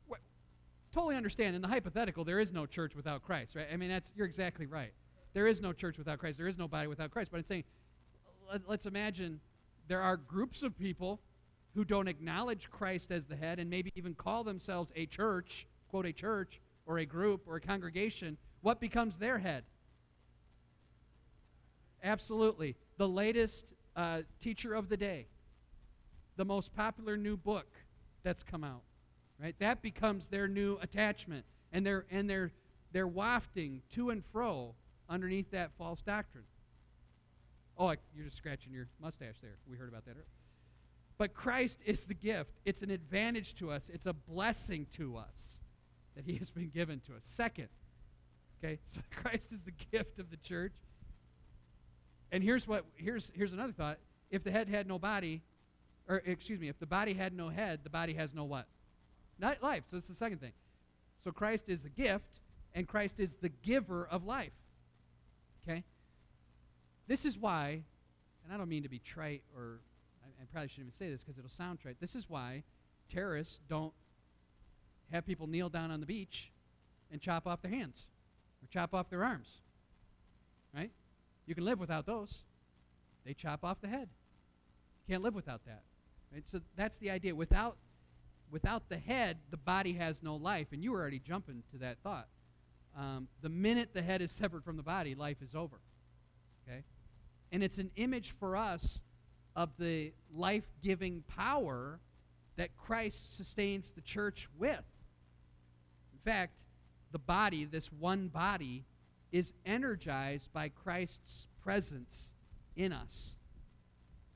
Well, 0.07 0.20
totally 0.92 1.16
understand. 1.16 1.57
In 1.57 1.62
the 1.62 1.68
hypothetical, 1.68 2.24
there 2.24 2.38
is 2.38 2.53
no 2.53 2.66
church 2.66 2.94
without 2.94 3.22
Christ, 3.22 3.57
right? 3.57 3.66
I 3.72 3.77
mean, 3.77 3.88
that's 3.88 4.12
you're 4.14 4.27
exactly 4.27 4.66
right. 4.66 4.92
There 5.33 5.48
is 5.48 5.61
no 5.61 5.72
church 5.72 5.98
without 5.98 6.20
Christ. 6.20 6.38
There 6.38 6.46
is 6.46 6.59
no 6.59 6.68
body 6.68 6.87
without 6.87 7.11
Christ. 7.11 7.33
But 7.33 7.38
I'm 7.38 7.44
saying, 7.44 7.64
let, 8.50 8.62
let's 8.68 8.87
imagine 8.87 9.40
there 9.88 10.00
are 10.00 10.16
groups 10.16 10.62
of 10.62 10.79
people 10.79 11.20
who 11.74 11.85
don't 11.85 12.07
acknowledge 12.07 12.70
Christ 12.70 13.11
as 13.11 13.24
the 13.24 13.35
head 13.35 13.59
and 13.59 13.68
maybe 13.68 13.92
even 13.96 14.14
call 14.14 14.44
themselves 14.44 14.92
a 14.94 15.07
church, 15.07 15.66
quote, 15.95 16.07
a 16.07 16.13
church, 16.13 16.61
or 16.87 16.99
a 16.99 17.07
group, 17.07 17.43
or 17.47 17.55
a 17.55 17.61
congregation. 17.61 18.37
What 18.63 18.81
becomes 18.81 19.17
their 19.17 19.39
head? 19.39 19.63
Absolutely. 22.03 22.75
The 22.97 23.07
latest 23.07 23.67
uh, 23.95 24.23
teacher 24.41 24.75
of 24.75 24.89
the 24.89 24.97
day, 24.97 25.29
the 26.37 26.45
most 26.45 26.75
popular 26.75 27.17
new 27.17 27.37
book 27.37 27.69
that's 28.25 28.43
come 28.43 28.65
out, 28.65 28.83
right? 29.41 29.55
That 29.61 29.83
becomes 29.83 30.27
their 30.27 30.49
new 30.49 30.79
attachment, 30.83 31.45
and 31.71 31.87
they're 31.87 32.07
and 32.11 32.29
they're 32.29 32.51
they're 32.91 33.07
wafting 33.07 33.81
to 33.93 34.11
and 34.11 34.25
fro 34.33 34.75
underneath 35.09 35.53
that 35.53 35.71
false 35.79 36.03
doctrine. 36.03 36.43
Oh, 37.79 37.87
I, 37.87 37.99
you're 38.17 38.25
just 38.25 38.39
scratching 38.39 38.73
your 38.73 38.89
mustache 39.01 39.37
there. 39.41 39.59
We 39.71 39.77
heard 39.77 39.91
about 39.91 40.07
that. 40.07 40.13
Earlier. 40.17 40.27
But 41.19 41.35
Christ 41.35 41.79
is 41.87 42.05
the 42.05 42.15
gift. 42.15 42.51
It's 42.65 42.83
an 42.83 42.91
advantage 42.91 43.55
to 43.61 43.71
us. 43.71 43.89
It's 43.95 44.07
a 44.07 44.13
blessing 44.13 44.89
to 44.97 45.17
us 45.17 45.61
that 46.16 46.24
He 46.24 46.37
has 46.37 46.50
been 46.50 46.70
given 46.70 47.00
to 47.07 47.12
us. 47.12 47.22
Second, 47.22 47.68
okay, 48.62 48.79
so 48.94 49.00
Christ 49.14 49.53
is 49.53 49.61
the 49.64 49.72
gift 49.92 50.18
of 50.18 50.31
the 50.31 50.37
church. 50.38 50.72
And 52.33 52.42
here's 52.42 52.66
what 52.66 52.85
here's 52.96 53.31
here's 53.35 53.53
another 53.53 53.72
thought. 53.72 53.98
If 54.31 54.42
the 54.42 54.50
head 54.50 54.68
had 54.68 54.88
no 54.88 54.98
body, 54.98 55.42
or 56.09 56.22
excuse 56.27 56.59
me, 56.59 56.68
if 56.68 56.79
the 56.79 56.87
body 56.87 57.14
had 57.14 57.33
no 57.33 57.48
head, 57.48 57.81
the 57.85 57.90
body 57.90 58.14
has 58.14 58.35
no 58.35 58.44
what? 58.44 58.66
Not 59.38 59.62
life. 59.62 59.85
So 59.90 59.96
it's 59.96 60.09
the 60.09 60.14
second 60.14 60.40
thing. 60.40 60.53
So 61.22 61.31
Christ 61.31 61.64
is 61.68 61.83
the 61.83 61.90
gift, 61.90 62.40
and 62.74 62.88
Christ 62.88 63.16
is 63.18 63.35
the 63.40 63.48
giver 63.48 64.09
of 64.11 64.24
life. 64.24 64.53
Okay? 65.62 65.85
This 67.07 67.24
is 67.24 67.38
why 67.38 67.83
and 68.44 68.53
I 68.53 68.57
don't 68.57 68.68
mean 68.68 68.83
to 68.83 68.88
be 68.88 68.98
trite 68.98 69.42
or 69.57 69.81
I, 70.22 70.42
I 70.42 70.44
probably 70.53 70.68
shouldn't 70.68 70.88
even 70.88 70.98
say 70.98 71.11
this 71.11 71.22
because 71.22 71.38
it'll 71.38 71.50
sound 71.50 71.81
trite. 71.81 71.96
This 72.00 72.14
is 72.14 72.29
why 72.29 72.62
terrorists 73.11 73.61
don't 73.68 73.92
have 75.12 75.27
people 75.27 75.47
kneel 75.47 75.69
down 75.69 75.90
on 75.90 76.01
the 76.01 76.07
beach 76.07 76.51
and 77.11 77.21
chop 77.21 77.47
off 77.47 77.62
their 77.62 77.71
hands 77.71 78.03
or 78.62 78.69
chop 78.73 78.95
off 78.95 79.11
their 79.11 79.25
arms. 79.25 79.49
Right? 80.75 80.90
You 81.47 81.55
can 81.55 81.64
live 81.64 81.79
without 81.79 82.07
those. 82.07 82.35
They 83.25 83.35
chop 83.35 83.64
off 83.64 83.81
the 83.81 83.88
head. 83.88 84.09
You 85.07 85.14
can't 85.14 85.23
live 85.23 85.35
without 85.35 85.64
that. 85.67 85.83
Right? 86.33 86.45
So 86.51 86.61
that's 86.77 86.97
the 86.99 87.11
idea. 87.11 87.35
Without 87.35 87.77
without 88.51 88.88
the 88.88 88.99
head, 88.99 89.38
the 89.51 89.57
body 89.57 89.95
has 89.95 90.23
no 90.23 90.37
life. 90.37 90.69
And 90.73 90.83
you 90.83 90.93
were 90.93 91.01
already 91.01 91.19
jumping 91.19 91.62
to 91.73 91.79
that 91.79 91.99
thought. 92.03 92.29
Um, 92.97 93.29
the 93.43 93.49
minute 93.49 93.90
the 93.93 94.03
head 94.03 94.23
is 94.23 94.31
severed 94.40 94.64
from 94.64 94.77
the 94.77 94.83
body, 94.83 95.14
life 95.14 95.38
is 95.43 95.55
over. 95.55 95.81
Okay? 96.69 96.83
And 97.53 97.62
it's 97.62 97.79
an 97.79 97.90
image 97.97 98.35
for 98.38 98.57
us 98.57 99.01
of 99.57 99.71
the 99.79 100.12
life 100.35 100.64
giving 100.83 101.23
power 101.37 102.01
that 102.57 102.77
Christ 102.77 103.37
sustains 103.37 103.90
the 103.90 104.01
church 104.01 104.49
with. 104.59 104.85
Fact, 106.25 106.53
the 107.13 107.19
body, 107.19 107.65
this 107.65 107.93
one 107.93 108.29
body, 108.29 108.85
is 109.33 109.53
energized 109.67 110.53
by 110.53 110.69
Christ's 110.69 111.47
presence 111.63 112.31
in 112.77 112.93
us. 112.93 113.35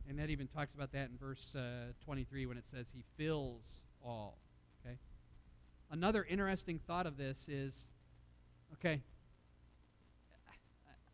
And 0.09 0.19
that 0.19 0.31
even 0.31 0.47
talks 0.47 0.75
about 0.75 0.93
that 0.93 1.11
in 1.11 1.19
verse 1.19 1.55
uh, 1.55 1.93
23 2.05 2.47
when 2.47 2.57
it 2.57 2.65
says, 2.71 2.87
He 2.95 3.05
fills 3.17 3.83
all. 4.05 4.39
Okay? 4.85 4.97
Another 5.91 6.25
interesting 6.29 6.81
thought 6.87 7.07
of 7.07 7.17
this 7.17 7.49
is 7.49 7.87
okay, 8.75 9.01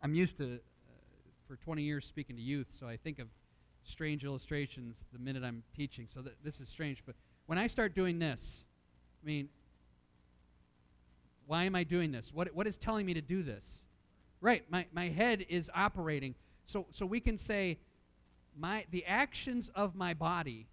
I'm 0.02 0.14
used 0.14 0.36
to, 0.36 0.44
uh, 0.44 0.58
for 1.48 1.56
20 1.56 1.82
years, 1.82 2.04
speaking 2.04 2.36
to 2.36 2.42
youth, 2.42 2.66
so 2.78 2.86
I 2.86 2.98
think 2.98 3.18
of 3.18 3.28
strange 3.84 4.24
illustrations 4.24 5.02
the 5.12 5.18
minute 5.18 5.42
I'm 5.42 5.62
teaching. 5.74 6.08
So 6.12 6.20
th- 6.20 6.36
this 6.44 6.60
is 6.60 6.68
strange. 6.68 7.02
But 7.06 7.14
when 7.46 7.58
I 7.58 7.66
start 7.68 7.94
doing 7.94 8.18
this, 8.18 8.64
I 9.22 9.26
mean, 9.26 9.48
why 11.46 11.64
am 11.64 11.74
I 11.74 11.84
doing 11.84 12.12
this? 12.12 12.32
What, 12.32 12.54
what 12.54 12.66
is 12.66 12.76
telling 12.76 13.06
me 13.06 13.14
to 13.14 13.20
do 13.20 13.42
this? 13.42 13.82
Right, 14.40 14.64
my, 14.70 14.86
my 14.92 15.08
head 15.08 15.46
is 15.48 15.70
operating. 15.74 16.34
So, 16.66 16.86
so 16.92 17.06
we 17.06 17.20
can 17.20 17.38
say, 17.38 17.78
my, 18.58 18.84
the 18.90 19.04
actions 19.06 19.70
of 19.74 19.94
my 19.94 20.14
body 20.14 20.66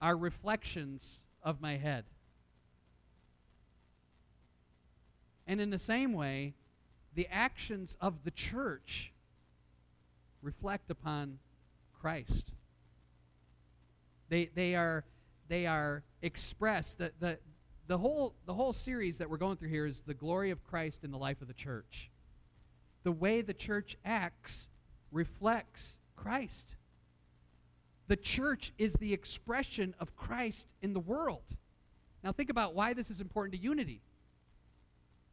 are 0.00 0.16
reflections 0.16 1.24
of 1.42 1.60
my 1.60 1.76
head. 1.76 2.04
And 5.46 5.60
in 5.60 5.70
the 5.70 5.78
same 5.78 6.12
way, 6.12 6.54
the 7.14 7.26
actions 7.30 7.96
of 8.00 8.14
the 8.24 8.30
church 8.30 9.12
reflect 10.42 10.90
upon 10.90 11.38
Christ. 12.00 12.52
They, 14.28 14.50
they, 14.54 14.74
are, 14.74 15.04
they 15.48 15.66
are 15.66 16.02
expressed. 16.22 16.98
The, 16.98 17.12
the, 17.18 17.38
the, 17.88 17.98
whole, 17.98 18.34
the 18.46 18.54
whole 18.54 18.72
series 18.72 19.18
that 19.18 19.28
we're 19.28 19.38
going 19.38 19.56
through 19.56 19.70
here 19.70 19.86
is 19.86 20.02
the 20.06 20.14
glory 20.14 20.50
of 20.50 20.62
Christ 20.62 21.02
in 21.02 21.10
the 21.10 21.18
life 21.18 21.42
of 21.42 21.48
the 21.48 21.54
church. 21.54 22.10
The 23.02 23.12
way 23.12 23.40
the 23.40 23.54
church 23.54 23.96
acts 24.04 24.68
reflects 25.10 25.96
Christ. 26.14 26.66
The 28.06 28.16
church 28.16 28.72
is 28.78 28.92
the 28.94 29.12
expression 29.12 29.94
of 29.98 30.14
Christ 30.16 30.68
in 30.82 30.92
the 30.92 31.00
world. 31.00 31.44
Now, 32.22 32.32
think 32.32 32.50
about 32.50 32.74
why 32.74 32.92
this 32.92 33.10
is 33.10 33.20
important 33.20 33.54
to 33.54 33.60
unity. 33.60 34.02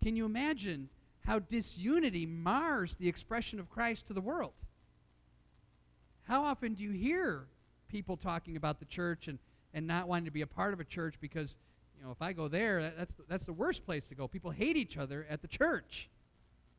Can 0.01 0.15
you 0.15 0.25
imagine 0.25 0.89
how 1.25 1.39
disunity 1.39 2.25
mars 2.25 2.95
the 2.95 3.09
expression 3.09 3.59
of 3.59 3.69
Christ 3.69 4.07
to 4.07 4.13
the 4.13 4.21
world? 4.21 4.53
How 6.23 6.43
often 6.43 6.73
do 6.73 6.83
you 6.83 6.91
hear 6.91 7.47
people 7.87 8.17
talking 8.17 8.55
about 8.55 8.79
the 8.79 8.85
church 8.85 9.27
and, 9.27 9.39
and 9.73 9.85
not 9.85 10.07
wanting 10.07 10.25
to 10.25 10.31
be 10.31 10.41
a 10.41 10.47
part 10.47 10.73
of 10.73 10.79
a 10.79 10.83
church 10.83 11.15
because, 11.19 11.57
you 11.97 12.05
know, 12.05 12.11
if 12.11 12.21
I 12.21 12.33
go 12.33 12.47
there, 12.47 12.93
that's, 12.97 13.15
that's 13.27 13.45
the 13.45 13.53
worst 13.53 13.85
place 13.85 14.07
to 14.07 14.15
go. 14.15 14.27
People 14.27 14.51
hate 14.51 14.77
each 14.77 14.97
other 14.97 15.25
at 15.29 15.41
the 15.41 15.47
church. 15.47 16.09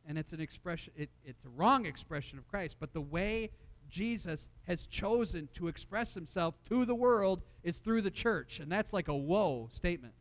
And 0.08 0.16
it's 0.16 0.32
an 0.32 0.40
expression, 0.40 0.92
it, 0.96 1.10
it's 1.24 1.44
a 1.44 1.48
wrong 1.50 1.86
expression 1.86 2.38
of 2.38 2.46
Christ. 2.48 2.76
But 2.78 2.92
the 2.92 3.00
way 3.00 3.50
Jesus 3.88 4.46
has 4.66 4.86
chosen 4.86 5.48
to 5.54 5.68
express 5.68 6.14
himself 6.14 6.54
to 6.68 6.84
the 6.84 6.94
world 6.94 7.42
is 7.62 7.78
through 7.78 8.02
the 8.02 8.10
church. 8.10 8.60
And 8.60 8.70
that's 8.70 8.92
like 8.92 9.08
a 9.08 9.16
whoa 9.16 9.68
statement. 9.72 10.14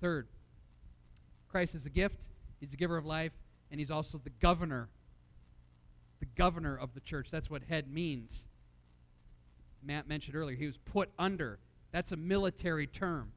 Third, 0.00 0.28
Christ 1.48 1.74
is 1.74 1.86
a 1.86 1.90
gift, 1.90 2.20
he's 2.60 2.70
the 2.70 2.76
giver 2.76 2.96
of 2.96 3.06
life, 3.06 3.32
and 3.70 3.80
he's 3.80 3.90
also 3.90 4.20
the 4.22 4.30
governor. 4.30 4.88
The 6.20 6.26
governor 6.26 6.76
of 6.76 6.94
the 6.94 7.00
church. 7.00 7.30
That's 7.30 7.48
what 7.48 7.62
head 7.62 7.90
means. 7.92 8.46
Matt 9.82 10.08
mentioned 10.08 10.36
earlier, 10.36 10.56
he 10.56 10.66
was 10.66 10.76
put 10.76 11.10
under. 11.18 11.58
That's 11.92 12.12
a 12.12 12.16
military 12.16 12.86
term. 12.86 13.32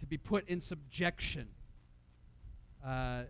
To 0.00 0.06
be 0.06 0.16
put 0.16 0.48
in 0.48 0.60
subjection. 0.60 1.48
Uh, 2.84 3.22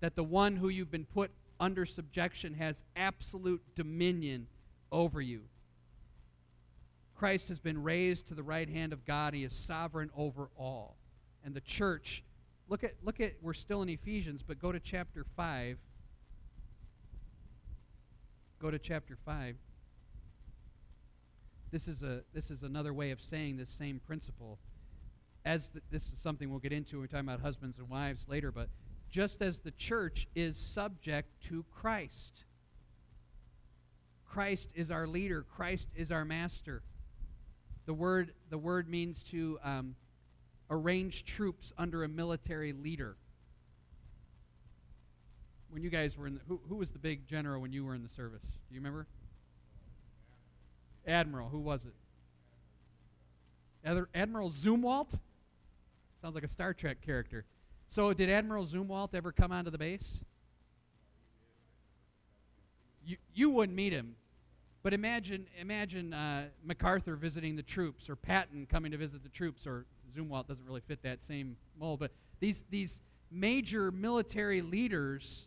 that 0.00 0.14
the 0.14 0.24
one 0.24 0.56
who 0.56 0.68
you've 0.68 0.90
been 0.90 1.06
put 1.06 1.30
under 1.58 1.86
subjection 1.86 2.54
has 2.54 2.84
absolute 2.96 3.62
dominion 3.74 4.46
over 4.92 5.20
you. 5.20 5.42
Christ 7.16 7.48
has 7.48 7.58
been 7.58 7.82
raised 7.82 8.28
to 8.28 8.34
the 8.34 8.42
right 8.42 8.68
hand 8.68 8.92
of 8.92 9.04
God. 9.06 9.32
He 9.32 9.42
is 9.42 9.54
sovereign 9.54 10.10
over 10.16 10.50
all. 10.58 10.96
And 11.44 11.54
the 11.54 11.62
church, 11.62 12.22
look 12.68 12.84
at 12.84 12.92
look 13.02 13.20
at 13.20 13.34
we're 13.40 13.54
still 13.54 13.82
in 13.82 13.88
Ephesians, 13.88 14.42
but 14.46 14.60
go 14.60 14.70
to 14.70 14.80
chapter 14.80 15.24
5. 15.36 15.78
Go 18.60 18.70
to 18.70 18.78
chapter 18.78 19.16
5. 19.24 19.56
This 21.70 21.88
is 21.88 22.02
a 22.02 22.22
this 22.32 22.50
is 22.50 22.62
another 22.62 22.94
way 22.94 23.10
of 23.10 23.20
saying 23.20 23.56
this 23.56 23.70
same 23.70 24.00
principle. 24.06 24.58
As 25.44 25.68
the, 25.68 25.80
this 25.90 26.02
is 26.04 26.20
something 26.20 26.50
we'll 26.50 26.58
get 26.58 26.72
into 26.72 26.96
when 26.96 27.02
we're 27.02 27.06
talking 27.06 27.28
about 27.28 27.40
husbands 27.40 27.78
and 27.78 27.88
wives 27.88 28.26
later, 28.28 28.50
but 28.50 28.68
just 29.10 29.42
as 29.42 29.60
the 29.60 29.70
church 29.72 30.26
is 30.34 30.56
subject 30.56 31.28
to 31.44 31.64
Christ. 31.74 32.44
Christ 34.24 34.68
is 34.74 34.90
our 34.90 35.06
leader, 35.06 35.44
Christ 35.56 35.88
is 35.96 36.10
our 36.12 36.24
master. 36.24 36.82
The 37.86 37.94
word, 37.94 38.32
the 38.50 38.58
word 38.58 38.88
means 38.88 39.22
to 39.24 39.58
um, 39.62 39.94
arrange 40.68 41.24
troops 41.24 41.72
under 41.78 42.02
a 42.04 42.08
military 42.08 42.72
leader. 42.72 43.16
When 45.70 45.82
you 45.82 45.90
guys 45.90 46.16
were 46.16 46.26
in 46.26 46.34
the, 46.34 46.40
who, 46.48 46.60
who 46.68 46.76
was 46.76 46.90
the 46.90 46.98
big 46.98 47.28
general 47.28 47.62
when 47.62 47.72
you 47.72 47.84
were 47.84 47.94
in 47.94 48.02
the 48.02 48.08
service? 48.08 48.42
Do 48.42 48.74
you 48.74 48.80
remember? 48.80 49.06
Admiral. 51.06 51.48
Who 51.48 51.60
was 51.60 51.84
it? 51.84 51.94
Admiral 54.14 54.50
Zumwalt? 54.50 55.18
Sounds 56.20 56.34
like 56.34 56.44
a 56.44 56.48
Star 56.48 56.74
Trek 56.74 57.00
character. 57.00 57.44
So, 57.88 58.12
did 58.12 58.28
Admiral 58.28 58.66
Zumwalt 58.66 59.14
ever 59.14 59.30
come 59.30 59.52
onto 59.52 59.70
the 59.70 59.78
base? 59.78 60.20
You, 63.04 63.16
you 63.32 63.50
wouldn't 63.50 63.76
meet 63.76 63.92
him. 63.92 64.16
But 64.82 64.92
imagine, 64.92 65.46
imagine 65.60 66.12
uh, 66.12 66.46
MacArthur 66.64 67.16
visiting 67.16 67.56
the 67.56 67.62
troops, 67.62 68.08
or 68.08 68.16
Patton 68.16 68.66
coming 68.66 68.90
to 68.92 68.96
visit 68.96 69.22
the 69.22 69.28
troops, 69.28 69.66
or 69.66 69.84
Zumwalt 70.16 70.48
doesn't 70.48 70.66
really 70.66 70.80
fit 70.80 71.02
that 71.02 71.22
same 71.22 71.56
mold. 71.78 72.00
But 72.00 72.10
these, 72.40 72.64
these 72.70 73.02
major 73.30 73.90
military 73.90 74.62
leaders, 74.62 75.46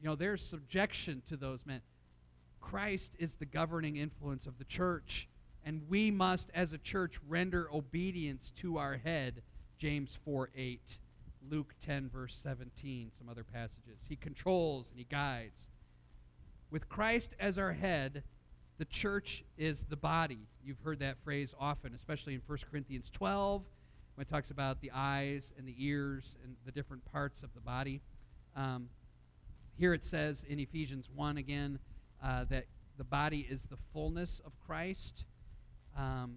you 0.00 0.08
know, 0.08 0.14
there's 0.14 0.44
subjection 0.44 1.22
to 1.28 1.36
those 1.36 1.64
men. 1.66 1.80
Christ 2.62 3.12
is 3.18 3.34
the 3.34 3.44
governing 3.44 3.98
influence 3.98 4.46
of 4.46 4.56
the 4.58 4.64
church, 4.64 5.28
and 5.64 5.82
we 5.88 6.10
must, 6.10 6.48
as 6.54 6.72
a 6.72 6.78
church, 6.78 7.18
render 7.28 7.68
obedience 7.72 8.52
to 8.56 8.78
our 8.78 8.96
head, 8.96 9.42
James 9.78 10.18
4 10.24 10.48
8. 10.56 10.80
Luke 11.50 11.74
10, 11.80 12.08
verse 12.08 12.38
17, 12.42 13.10
some 13.18 13.28
other 13.28 13.44
passages. 13.44 13.98
He 14.08 14.16
controls 14.16 14.86
and 14.90 14.98
he 14.98 15.04
guides. 15.04 15.66
With 16.70 16.88
Christ 16.88 17.34
as 17.40 17.58
our 17.58 17.72
head, 17.72 18.22
the 18.78 18.84
church 18.86 19.44
is 19.58 19.84
the 19.88 19.96
body. 19.96 20.46
You've 20.64 20.80
heard 20.80 21.00
that 21.00 21.18
phrase 21.24 21.54
often, 21.58 21.94
especially 21.94 22.34
in 22.34 22.42
1 22.46 22.58
Corinthians 22.70 23.10
12, 23.10 23.62
when 24.14 24.22
it 24.22 24.30
talks 24.30 24.50
about 24.50 24.80
the 24.80 24.90
eyes 24.94 25.52
and 25.58 25.66
the 25.66 25.74
ears 25.78 26.36
and 26.44 26.54
the 26.64 26.72
different 26.72 27.04
parts 27.12 27.42
of 27.42 27.52
the 27.54 27.60
body. 27.60 28.00
Um, 28.56 28.88
here 29.76 29.94
it 29.94 30.04
says 30.04 30.44
in 30.48 30.58
Ephesians 30.58 31.08
1 31.14 31.38
again 31.38 31.78
uh, 32.22 32.44
that 32.50 32.66
the 32.98 33.04
body 33.04 33.46
is 33.48 33.64
the 33.64 33.78
fullness 33.92 34.40
of 34.44 34.52
Christ. 34.66 35.24
Um, 35.96 36.36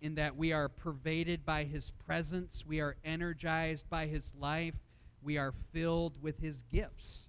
in 0.00 0.16
that 0.16 0.36
we 0.36 0.52
are 0.52 0.68
pervaded 0.68 1.46
by 1.46 1.64
his 1.64 1.92
presence, 2.04 2.64
we 2.66 2.80
are 2.80 2.96
energized 3.04 3.88
by 3.88 4.06
his 4.06 4.32
life, 4.38 4.74
we 5.22 5.38
are 5.38 5.54
filled 5.72 6.20
with 6.20 6.38
his 6.40 6.64
gifts. 6.72 7.28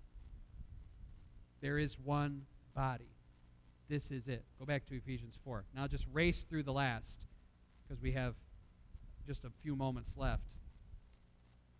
There 1.61 1.77
is 1.77 1.97
one 1.99 2.41
body. 2.75 3.09
This 3.89 4.09
is 4.09 4.27
it. 4.27 4.43
Go 4.57 4.65
back 4.65 4.87
to 4.87 4.95
Ephesians 4.95 5.35
4. 5.43 5.65
Now 5.75 5.87
just 5.87 6.05
race 6.11 6.45
through 6.49 6.63
the 6.63 6.73
last 6.73 7.25
because 7.83 8.01
we 8.01 8.11
have 8.13 8.33
just 9.27 9.45
a 9.45 9.51
few 9.61 9.75
moments 9.75 10.15
left. 10.17 10.41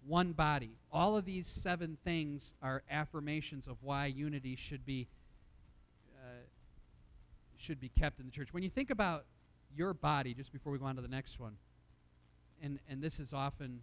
One 0.06 0.34
body. 0.34 0.72
All 0.92 1.16
of 1.16 1.26
these 1.26 1.48
seven 1.48 1.98
things 2.04 2.54
are 2.62 2.84
affirmations 2.90 3.68
of 3.68 3.78
why 3.82 4.08
unity 4.08 4.56
should 4.56 4.86
be 4.86 5.08
uh, 6.16 6.46
should 7.58 7.80
be 7.80 7.90
kept 7.90 8.20
in 8.20 8.26
the 8.26 8.32
church. 8.32 8.54
When 8.54 8.64
you 8.64 8.70
think 8.70 8.90
about 8.90 9.26
your 9.76 9.94
body, 9.94 10.34
just 10.34 10.52
before 10.52 10.72
we 10.72 10.80
go 10.80 10.86
on 10.86 10.96
to 10.96 11.02
the 11.02 11.08
next 11.08 11.40
one, 11.40 11.58
and 12.62 12.80
and 12.90 13.02
this 13.02 13.20
is 13.20 13.34
often 13.34 13.82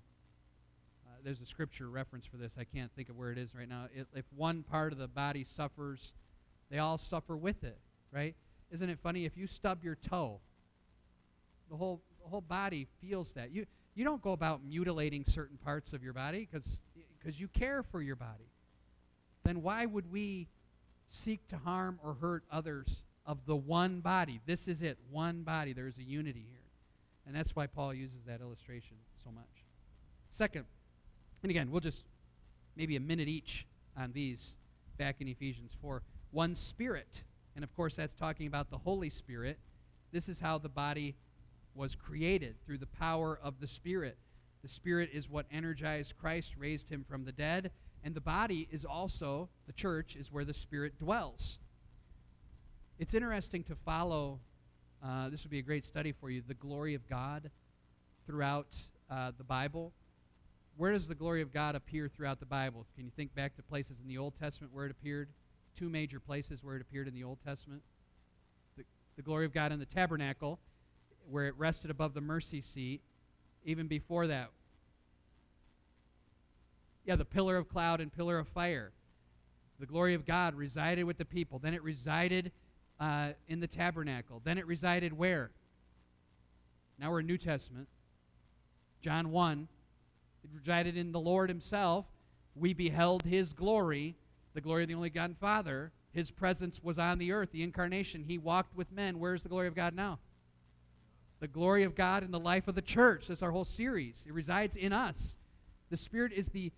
uh, 1.06 1.16
there's 1.24 1.40
a 1.40 1.46
scripture 1.46 1.88
reference 1.88 2.26
for 2.26 2.37
this. 2.37 2.56
I 2.59 2.64
can't 2.64 2.90
think 2.94 3.09
of 3.09 3.16
where 3.16 3.33
it 3.33 3.38
is 3.38 3.54
right 3.54 3.68
now. 3.68 3.87
It, 3.94 4.06
if 4.14 4.24
one 4.37 4.62
part 4.62 4.92
of 4.92 4.98
the 4.98 5.09
body 5.09 5.44
suffers, 5.44 6.12
they 6.70 6.78
all 6.78 6.98
suffer 6.98 7.37
with 7.37 7.64
it, 7.64 7.78
right? 8.12 8.35
Isn't 8.70 8.88
it 8.88 8.98
funny 9.02 9.24
if 9.24 9.37
you 9.37 9.46
stub 9.46 9.83
your 9.83 9.96
toe, 9.96 10.40
the 11.70 11.76
whole 11.76 12.00
the 12.22 12.28
whole 12.28 12.40
body 12.40 12.87
feels 13.00 13.33
that. 13.33 13.50
You 13.50 13.66
you 13.94 14.05
don't 14.05 14.22
go 14.22 14.33
about 14.33 14.64
mutilating 14.64 15.24
certain 15.24 15.59
parts 15.59 15.92
of 15.92 16.03
your 16.03 16.12
body 16.12 16.48
because 16.50 17.40
you 17.40 17.48
care 17.48 17.83
for 17.83 18.00
your 18.00 18.16
body. 18.16 18.50
Then 19.44 19.62
why 19.62 19.87
would 19.87 20.11
we 20.11 20.48
seek 21.09 21.46
to 21.48 21.57
harm 21.57 21.98
or 22.05 22.14
hurt 22.14 22.44
others 22.50 23.03
of 23.26 23.44
the 23.46 23.57
one 23.57 24.00
body? 24.00 24.40
This 24.46 24.68
is 24.68 24.83
it, 24.83 24.98
one 25.11 25.42
body. 25.42 25.72
There's 25.72 25.98
a 25.98 26.03
unity 26.03 26.46
here. 26.48 26.61
And 27.26 27.35
that's 27.35 27.55
why 27.55 27.66
Paul 27.66 27.94
uses 27.94 28.24
that 28.26 28.40
illustration 28.40 28.96
so 29.24 29.31
much. 29.31 29.64
Second, 30.33 30.64
and 31.42 31.50
again, 31.50 31.70
we'll 31.70 31.81
just 31.81 32.05
maybe 32.76 32.96
a 32.96 33.00
minute 33.00 33.29
each 33.29 33.66
on 33.96 34.12
these 34.12 34.57
back 34.98 35.16
in 35.20 35.29
Ephesians 35.29 35.72
4. 35.81 36.03
One 36.31 36.55
spirit. 36.55 37.24
And 37.57 37.64
of 37.64 37.74
course, 37.74 37.96
that's 37.96 38.14
talking 38.14 38.46
about 38.46 38.70
the 38.70 38.79
Holy 38.79 39.11
Spirit. 39.11 39.59
This 40.12 40.29
is 40.29 40.38
how 40.38 40.59
the 40.59 40.68
body 40.68 41.16
was 41.81 41.95
created 41.97 42.55
through 42.66 42.77
the 42.77 42.87
power 42.87 43.40
of 43.43 43.59
the 43.59 43.66
Spirit. 43.66 44.19
The 44.62 44.69
Spirit 44.69 45.09
is 45.14 45.31
what 45.31 45.47
energized 45.51 46.12
Christ, 46.21 46.53
raised 46.59 46.90
him 46.90 47.07
from 47.09 47.25
the 47.25 47.33
dead, 47.33 47.71
and 48.05 48.14
the 48.14 48.21
body 48.21 48.69
is 48.71 48.85
also, 48.85 49.49
the 49.66 49.73
church, 49.73 50.14
is 50.14 50.31
where 50.31 50.45
the 50.45 50.53
Spirit 50.53 50.99
dwells. 50.99 51.59
It's 52.99 53.14
interesting 53.14 53.64
to 53.64 53.75
follow, 53.75 54.40
uh, 55.03 55.31
this 55.31 55.43
would 55.43 55.51
be 55.51 55.61
a 55.61 55.62
great 55.62 55.87
study 55.87 56.12
for 56.12 56.29
you, 56.29 56.43
the 56.47 56.53
glory 56.53 56.95
of 56.95 57.09
God 57.09 57.51
throughout 58.27 58.77
uh, 59.11 59.33
the 59.38 59.45
Bible. 59.45 59.95
Where 60.77 60.93
does 60.93 61.09
the 61.09 61.14
glory 61.14 61.40
of 61.40 61.51
God 61.51 61.77
appear 61.77 62.09
throughout 62.09 62.40
the 62.40 62.47
Bible? 62.47 62.85
Can 62.95 63.07
you 63.07 63.11
think 63.16 63.35
back 63.35 63.57
to 63.57 63.62
places 63.62 63.97
in 64.03 64.07
the 64.07 64.19
Old 64.19 64.35
Testament 64.38 64.75
where 64.75 64.85
it 64.85 64.90
appeared? 64.90 65.31
Two 65.79 65.88
major 65.88 66.21
places 66.21 66.62
where 66.62 66.77
it 66.77 66.83
appeared 66.83 67.09
in 67.09 67.14
the 67.14 67.25
Old 67.25 67.38
Testament. 67.43 67.81
The, 68.77 68.85
the 69.16 69.23
glory 69.23 69.47
of 69.47 69.55
God 69.55 69.73
in 69.73 69.79
the 69.79 69.87
tabernacle 69.87 70.59
where 71.31 71.47
it 71.47 71.55
rested 71.57 71.90
above 71.90 72.14
the 72.14 72.21
mercy 72.21 72.61
seat, 72.61 73.01
even 73.64 73.87
before 73.87 74.27
that. 74.27 74.51
Yeah, 77.05 77.16
the 77.16 77.25
pillar 77.25 77.57
of 77.57 77.69
cloud 77.69 78.01
and 78.01 78.12
pillar 78.12 78.38
of 78.38 78.49
fire. 78.49 78.93
The 79.79 79.87
glory 79.87 80.14
of 80.14 80.27
God 80.27 80.55
resided 80.55 81.05
with 81.05 81.16
the 81.16 81.25
people. 81.25 81.59
Then 81.59 81.75
it 81.75 81.83
resided 81.83 82.53
uh, 83.01 83.31
in 83.49 83.61
the 83.61 83.66
tabernacle. 83.66 84.40
Then 84.45 84.59
it 84.59 84.66
resided 84.66 85.16
where? 85.16 85.51
Now 86.99 87.11
we're 87.11 87.21
in 87.21 87.27
New 87.27 87.38
Testament. 87.38 87.88
John 89.01 89.31
1. 89.31 89.69
It 90.45 90.51
resided 90.55 90.97
in 90.97 91.12
the 91.12 91.21
Lord 91.21 91.49
Himself. 91.49 92.05
We 92.55 92.75
beheld 92.75 93.23
His 93.23 93.53
glory, 93.55 94.16
the 94.53 94.61
glory 94.61 94.83
of 94.83 94.88
the 94.88 94.95
only 94.95 95.11
God 95.11 95.25
and 95.31 95.38
Father. 95.38 95.93
His 96.12 96.31
presence 96.31 96.83
was 96.83 96.99
on 96.99 97.19
the 97.19 97.33
earth, 97.33 97.51
the 97.53 97.62
incarnation. 97.62 98.25
He 98.25 98.37
walked 98.37 98.77
with 98.77 98.93
men. 98.93 99.19
Where's 99.19 99.43
the 99.43 99.49
glory 99.49 99.69
of 99.69 99.75
God 99.75 99.95
now? 99.95 100.19
The 101.40 101.48
glory 101.48 101.85
of 101.85 101.94
God 101.94 102.22
in 102.22 102.31
the 102.31 102.38
life 102.38 102.68
of 102.68 102.74
the 102.74 102.83
church. 102.83 103.26
That's 103.26 103.42
our 103.42 103.50
whole 103.50 103.64
series. 103.64 104.24
It 104.29 104.35
resides 104.35 104.76
in 104.76 104.92
us. 104.92 105.37
The 105.90 105.96
Spirit 105.96 106.33
is 106.33 106.48
the 106.48 106.70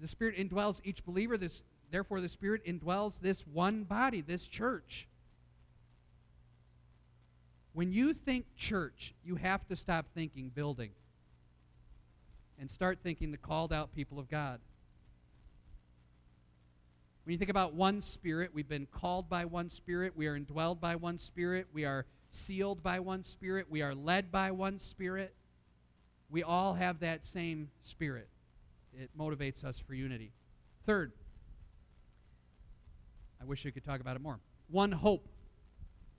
the 0.00 0.08
Spirit 0.08 0.36
indwells 0.36 0.80
each 0.84 1.04
believer. 1.04 1.36
This 1.38 1.62
therefore 1.90 2.20
the 2.20 2.28
Spirit 2.28 2.64
indwells 2.66 3.20
this 3.20 3.46
one 3.46 3.84
body, 3.84 4.20
this 4.20 4.46
church. 4.46 5.06
When 7.72 7.92
you 7.92 8.14
think 8.14 8.46
church, 8.56 9.14
you 9.22 9.36
have 9.36 9.66
to 9.68 9.76
stop 9.76 10.06
thinking 10.14 10.50
building 10.54 10.90
and 12.58 12.70
start 12.70 12.98
thinking 13.02 13.30
the 13.30 13.36
called 13.36 13.70
out 13.70 13.94
people 13.94 14.18
of 14.18 14.30
God. 14.30 14.60
When 17.24 17.32
you 17.32 17.38
think 17.38 17.50
about 17.50 17.74
one 17.74 18.00
Spirit, 18.00 18.52
we've 18.54 18.68
been 18.68 18.86
called 18.86 19.28
by 19.28 19.44
one 19.44 19.68
Spirit, 19.68 20.14
we 20.16 20.26
are 20.26 20.38
indwelled 20.38 20.80
by 20.80 20.96
one 20.96 21.18
Spirit, 21.18 21.66
we 21.72 21.84
are 21.84 22.06
sealed 22.36 22.82
by 22.82 23.00
one 23.00 23.22
Spirit. 23.22 23.66
We 23.68 23.82
are 23.82 23.94
led 23.94 24.30
by 24.30 24.50
one 24.50 24.78
Spirit. 24.78 25.34
We 26.30 26.42
all 26.42 26.74
have 26.74 27.00
that 27.00 27.24
same 27.24 27.70
Spirit. 27.82 28.28
It 28.98 29.10
motivates 29.18 29.64
us 29.64 29.78
for 29.78 29.94
unity. 29.94 30.32
Third, 30.86 31.12
I 33.40 33.44
wish 33.44 33.66
I 33.66 33.70
could 33.70 33.84
talk 33.84 34.00
about 34.00 34.16
it 34.16 34.22
more. 34.22 34.38
One 34.68 34.92
hope. 34.92 35.28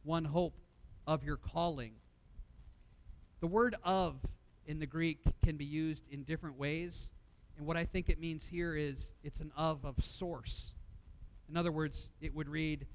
One 0.03 0.25
hope 0.25 0.53
of 1.05 1.23
your 1.23 1.37
calling. 1.37 1.93
The 3.39 3.47
word 3.47 3.75
of 3.83 4.15
in 4.65 4.79
the 4.79 4.85
Greek 4.85 5.19
can 5.43 5.57
be 5.57 5.65
used 5.65 6.03
in 6.11 6.23
different 6.23 6.57
ways. 6.57 7.11
And 7.57 7.65
what 7.65 7.77
I 7.77 7.85
think 7.85 8.09
it 8.09 8.19
means 8.19 8.45
here 8.45 8.75
is 8.75 9.11
it's 9.23 9.39
an 9.39 9.51
of 9.57 9.83
of 9.85 9.95
source. 10.03 10.73
In 11.49 11.57
other 11.57 11.71
words, 11.71 12.09
it 12.21 12.35
would 12.35 12.49
read, 12.49 12.85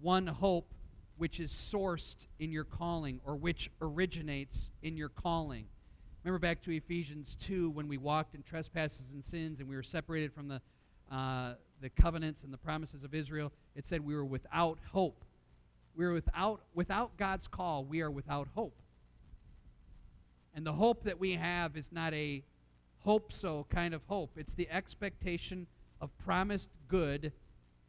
one 0.00 0.26
hope 0.26 0.72
which 1.16 1.40
is 1.40 1.52
sourced 1.52 2.26
in 2.38 2.50
your 2.50 2.64
calling 2.64 3.20
or 3.24 3.36
which 3.36 3.70
originates 3.80 4.70
in 4.82 4.96
your 4.96 5.08
calling. 5.08 5.66
Remember 6.24 6.38
back 6.38 6.62
to 6.62 6.70
Ephesians 6.70 7.36
2 7.40 7.70
when 7.70 7.88
we 7.88 7.98
walked 7.98 8.34
in 8.34 8.42
trespasses 8.42 9.10
and 9.12 9.24
sins 9.24 9.60
and 9.60 9.68
we 9.68 9.74
were 9.74 9.82
separated 9.82 10.32
from 10.32 10.48
the, 10.48 10.60
uh, 11.10 11.54
the 11.80 11.90
covenants 11.90 12.44
and 12.44 12.52
the 12.52 12.58
promises 12.58 13.02
of 13.02 13.14
Israel. 13.14 13.52
It 13.74 13.86
said 13.86 14.04
we 14.04 14.14
were 14.14 14.24
without 14.24 14.78
hope. 14.92 15.24
We 15.94 16.04
were 16.06 16.12
without, 16.12 16.62
without 16.74 17.16
God's 17.16 17.48
call, 17.48 17.84
we 17.84 18.00
are 18.00 18.10
without 18.10 18.48
hope. 18.54 18.80
And 20.54 20.66
the 20.66 20.72
hope 20.72 21.04
that 21.04 21.18
we 21.18 21.32
have 21.32 21.76
is 21.76 21.88
not 21.90 22.14
a 22.14 22.44
hope 23.00 23.32
so 23.32 23.66
kind 23.68 23.94
of 23.94 24.02
hope, 24.06 24.30
it's 24.36 24.54
the 24.54 24.70
expectation 24.70 25.66
of 26.00 26.16
promised 26.18 26.68
good 26.88 27.32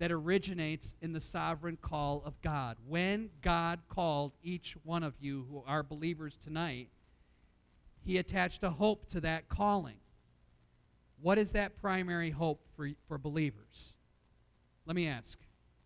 that 0.04 0.12
originates 0.12 0.96
in 1.02 1.14
the 1.14 1.20
sovereign 1.22 1.78
call 1.82 2.22
of 2.26 2.34
God. 2.42 2.76
When 2.90 3.30
God 3.42 3.80
called 3.88 4.34
each 4.44 4.76
one 4.84 5.02
of 5.02 5.14
you 5.22 5.46
who 5.50 5.64
are 5.66 5.82
believers 5.82 6.38
tonight, 6.44 6.90
He 8.04 8.18
attached 8.18 8.64
a 8.64 8.70
hope 8.70 9.08
to 9.12 9.22
that 9.22 9.48
calling. 9.48 9.96
What 11.22 11.38
is 11.38 11.52
that 11.52 11.80
primary 11.80 12.32
hope 12.32 12.60
for, 12.76 12.90
for 13.08 13.18
believers? 13.18 13.94
Let 14.86 14.98
me 14.98 15.08
ask. 15.08 15.40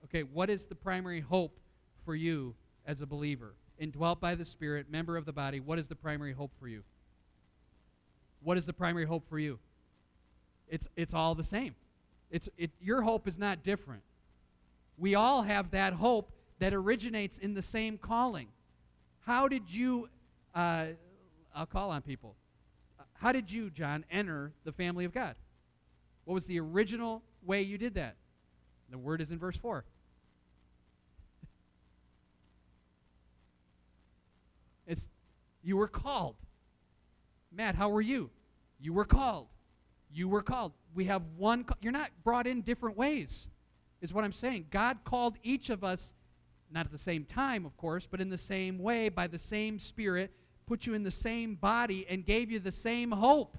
Okay, 0.06 0.24
what 0.24 0.50
is 0.50 0.66
the 0.66 0.74
primary 0.74 1.22
hope 1.22 1.60
for 2.04 2.16
you 2.16 2.56
as 2.88 3.02
a 3.02 3.06
believer? 3.06 3.54
Indwelt 3.78 4.20
by 4.20 4.34
the 4.34 4.46
Spirit, 4.46 4.90
member 4.90 5.16
of 5.16 5.26
the 5.26 5.32
body, 5.32 5.60
what 5.60 5.78
is 5.78 5.88
the 5.88 5.96
primary 5.96 6.34
hope 6.34 6.54
for 6.60 6.68
you? 6.68 6.82
What 8.42 8.58
is 8.58 8.66
the 8.66 8.74
primary 8.74 9.06
hope 9.06 9.30
for 9.30 9.38
you? 9.38 9.60
It's, 10.68 10.88
it's 10.96 11.14
all 11.14 11.36
the 11.36 11.44
same. 11.44 11.76
It's, 12.32 12.50
it, 12.58 12.72
your 12.82 13.04
hope 13.04 13.28
is 13.28 13.38
not 13.38 13.64
different. 13.64 14.02
We 14.98 15.16
all 15.16 15.44
have 15.44 15.72
that 15.72 15.94
hope 15.94 16.32
that 16.60 16.74
originates 16.74 17.38
in 17.38 17.54
the 17.54 17.62
same 17.62 17.98
calling. 17.98 18.48
How 19.22 19.48
did 19.48 19.70
you, 19.70 20.10
uh, 20.56 20.88
I'll 21.56 21.66
call 21.66 21.92
on 21.92 22.02
people. 22.02 22.36
How 23.14 23.32
did 23.32 23.52
you, 23.52 23.70
John, 23.70 24.06
enter 24.12 24.54
the 24.64 24.72
family 24.72 25.06
of 25.06 25.14
God? 25.14 25.36
What 26.26 26.34
was 26.34 26.46
the 26.46 26.60
original 26.60 27.24
way 27.46 27.62
you 27.62 27.78
did 27.78 27.94
that? 27.96 28.16
The 28.90 28.98
word 28.98 29.22
is 29.22 29.32
in 29.32 29.40
verse 29.40 29.58
4. 29.58 29.84
It's 34.88 35.10
you 35.64 35.76
were 35.76 35.90
called. 35.90 36.38
Matt, 37.52 37.76
how 37.76 37.90
were 37.90 38.02
you? 38.02 38.30
You 38.80 38.94
were 38.94 39.04
called. 39.04 39.48
You 40.14 40.30
were 40.30 40.42
called. 40.42 40.72
We 40.96 41.04
have 41.06 41.24
one 41.36 41.66
you're 41.82 41.92
not 41.92 42.10
brought 42.24 42.48
in 42.48 42.62
different 42.62 42.96
ways 42.96 43.50
is 44.02 44.14
what 44.14 44.24
I'm 44.24 44.34
saying. 44.34 44.68
God 44.72 44.98
called 45.04 45.36
each 45.44 45.70
of 45.70 45.84
us, 45.84 46.14
not 46.72 46.86
at 46.86 46.92
the 46.92 46.98
same 46.98 47.26
time, 47.26 47.66
of 47.66 47.76
course, 47.78 48.08
but 48.10 48.22
in 48.22 48.30
the 48.30 48.38
same 48.38 48.80
way, 48.80 49.10
by 49.10 49.28
the 49.28 49.40
same 49.40 49.80
Spirit, 49.80 50.32
put 50.66 50.86
you 50.86 50.94
in 50.94 51.04
the 51.04 51.12
same 51.12 51.56
body, 51.56 52.06
and 52.10 52.26
gave 52.26 52.52
you 52.52 52.60
the 52.60 52.72
same 52.72 53.12
hope. 53.12 53.58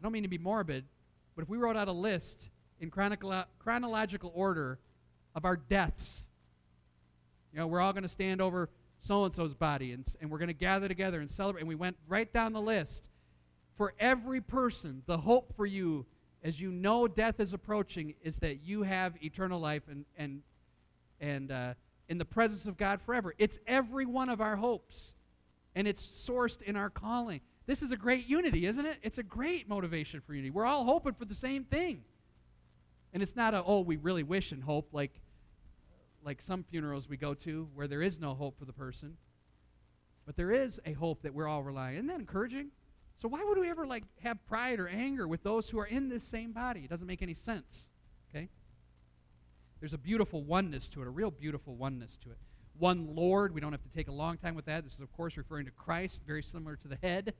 I 0.00 0.02
don't 0.02 0.12
mean 0.12 0.22
to 0.22 0.28
be 0.28 0.38
morbid, 0.38 0.84
but 1.36 1.42
if 1.42 1.48
we 1.48 1.58
wrote 1.58 1.76
out 1.76 1.88
a 1.88 1.92
list 1.92 2.48
in 2.80 2.90
chronolo- 2.90 3.44
chronological 3.58 4.32
order 4.34 4.78
of 5.34 5.44
our 5.44 5.56
deaths, 5.56 6.24
you 7.52 7.58
know, 7.58 7.66
we're 7.66 7.80
all 7.80 7.92
going 7.92 8.02
to 8.02 8.08
stand 8.08 8.40
over 8.40 8.68
so 9.00 9.24
and 9.24 9.34
so's 9.34 9.54
body 9.54 9.92
and, 9.92 10.04
and 10.20 10.30
we're 10.30 10.38
going 10.38 10.48
to 10.48 10.54
gather 10.54 10.88
together 10.88 11.20
and 11.20 11.30
celebrate. 11.30 11.60
And 11.60 11.68
we 11.68 11.74
went 11.74 11.96
right 12.08 12.32
down 12.32 12.52
the 12.52 12.60
list. 12.60 13.08
For 13.76 13.94
every 13.98 14.40
person, 14.40 15.02
the 15.06 15.18
hope 15.18 15.54
for 15.56 15.66
you 15.66 16.06
as 16.42 16.60
you 16.60 16.72
know 16.72 17.06
death 17.06 17.40
is 17.40 17.52
approaching, 17.52 18.14
is 18.22 18.38
that 18.38 18.62
you 18.64 18.82
have 18.82 19.14
eternal 19.22 19.60
life 19.60 19.82
and, 19.88 20.04
and, 20.16 20.42
and 21.20 21.52
uh, 21.52 21.74
in 22.08 22.18
the 22.18 22.24
presence 22.24 22.66
of 22.66 22.76
God 22.76 23.00
forever. 23.00 23.34
It's 23.38 23.58
every 23.66 24.06
one 24.06 24.28
of 24.28 24.40
our 24.40 24.56
hopes, 24.56 25.14
and 25.74 25.86
it's 25.86 26.04
sourced 26.04 26.62
in 26.62 26.76
our 26.76 26.90
calling. 26.90 27.40
this 27.66 27.80
is 27.80 27.92
a 27.92 27.96
great 27.96 28.26
unity, 28.26 28.66
isn't 28.66 28.84
it? 28.84 28.98
It's 29.02 29.18
a 29.18 29.22
great 29.22 29.68
motivation 29.68 30.20
for 30.20 30.34
unity. 30.34 30.50
We're 30.50 30.66
all 30.66 30.84
hoping 30.84 31.14
for 31.14 31.24
the 31.24 31.34
same 31.34 31.64
thing. 31.64 32.02
And 33.12 33.22
it's 33.22 33.36
not 33.36 33.54
a, 33.54 33.62
oh, 33.64 33.80
we 33.80 33.96
really 33.96 34.22
wish 34.22 34.52
and 34.52 34.62
hope 34.62 34.88
like, 34.92 35.12
like 36.24 36.40
some 36.40 36.64
funerals 36.64 37.08
we 37.08 37.16
go 37.16 37.34
to 37.34 37.68
where 37.74 37.86
there 37.86 38.02
is 38.02 38.18
no 38.18 38.34
hope 38.34 38.58
for 38.58 38.64
the 38.64 38.72
person. 38.72 39.16
But 40.24 40.36
there 40.36 40.50
is 40.50 40.80
a 40.86 40.92
hope 40.92 41.22
that 41.22 41.34
we're 41.34 41.48
all 41.48 41.62
relying. 41.62 41.96
Isn't 41.96 42.06
that 42.06 42.20
encouraging? 42.20 42.68
So 43.22 43.28
why 43.28 43.44
would 43.44 43.56
we 43.56 43.70
ever 43.70 43.86
like 43.86 44.02
have 44.24 44.44
pride 44.48 44.80
or 44.80 44.88
anger 44.88 45.28
with 45.28 45.44
those 45.44 45.70
who 45.70 45.78
are 45.78 45.86
in 45.86 46.08
this 46.08 46.24
same 46.24 46.50
body? 46.50 46.80
It 46.80 46.90
doesn't 46.90 47.06
make 47.06 47.22
any 47.22 47.34
sense. 47.34 47.88
Okay? 48.28 48.48
There's 49.78 49.94
a 49.94 49.98
beautiful 49.98 50.42
oneness 50.42 50.88
to 50.88 51.02
it, 51.02 51.06
a 51.06 51.10
real 51.10 51.30
beautiful 51.30 51.76
oneness 51.76 52.18
to 52.24 52.30
it. 52.32 52.36
One 52.80 53.14
Lord, 53.14 53.54
we 53.54 53.60
don't 53.60 53.70
have 53.70 53.84
to 53.84 53.90
take 53.90 54.08
a 54.08 54.12
long 54.12 54.38
time 54.38 54.56
with 54.56 54.64
that. 54.64 54.82
This 54.82 54.94
is, 54.94 55.00
of 55.00 55.12
course, 55.12 55.36
referring 55.36 55.66
to 55.66 55.70
Christ, 55.70 56.22
very 56.26 56.42
similar 56.42 56.74
to 56.74 56.88
the 56.88 56.98
head. 57.00 57.32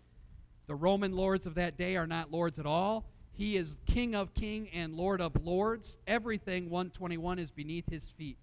The 0.68 0.74
Roman 0.76 1.16
lords 1.16 1.48
of 1.48 1.56
that 1.56 1.76
day 1.76 1.96
are 1.96 2.06
not 2.06 2.30
lords 2.30 2.60
at 2.60 2.66
all. 2.66 3.04
He 3.32 3.56
is 3.56 3.76
King 3.84 4.14
of 4.14 4.34
King 4.34 4.68
and 4.72 4.94
Lord 4.94 5.20
of 5.20 5.32
Lords. 5.44 5.98
Everything, 6.06 6.70
121, 6.70 7.40
is 7.40 7.50
beneath 7.50 7.90
his 7.90 8.06
feet. 8.06 8.38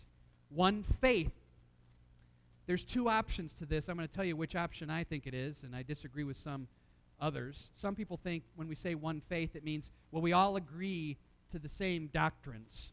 One 0.50 0.84
faith. 1.00 1.32
There's 2.68 2.84
two 2.84 3.08
options 3.08 3.54
to 3.54 3.66
this. 3.66 3.88
I'm 3.88 3.96
going 3.96 4.10
to 4.10 4.14
tell 4.14 4.26
you 4.26 4.36
which 4.36 4.58
option 4.58 4.90
I 4.90 5.06
think 5.06 5.26
it 5.26 5.34
is, 5.34 5.64
and 5.64 5.74
I 5.74 5.84
disagree 5.84 6.26
with 6.26 6.36
some 6.36 6.68
others. 7.22 7.72
Some 7.76 7.96
people 7.96 8.18
think 8.18 8.44
when 8.56 8.68
we 8.68 8.76
say 8.76 8.96
one 8.96 9.22
faith, 9.30 9.56
it 9.56 9.64
means, 9.64 9.92
well, 10.12 10.22
we 10.22 10.34
all 10.34 10.56
agree 10.56 11.18
to 11.52 11.60
the 11.60 11.70
same 11.70 12.10
doctrines, 12.14 12.92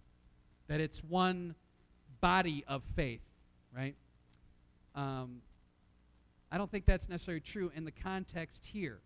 that 0.69 0.81
it's 0.81 1.05
one 1.05 1.55
body 2.21 2.65
of 2.67 2.83
faith, 2.95 3.21
right? 3.75 3.95
Um, 4.95 5.43
I 6.51 6.59
don't 6.59 6.71
think 6.71 6.87
that's 6.87 7.09
necessarily 7.09 7.41
true 7.41 7.71
in 7.75 7.85
the 7.85 7.91
context 7.91 8.65
here. 8.65 8.99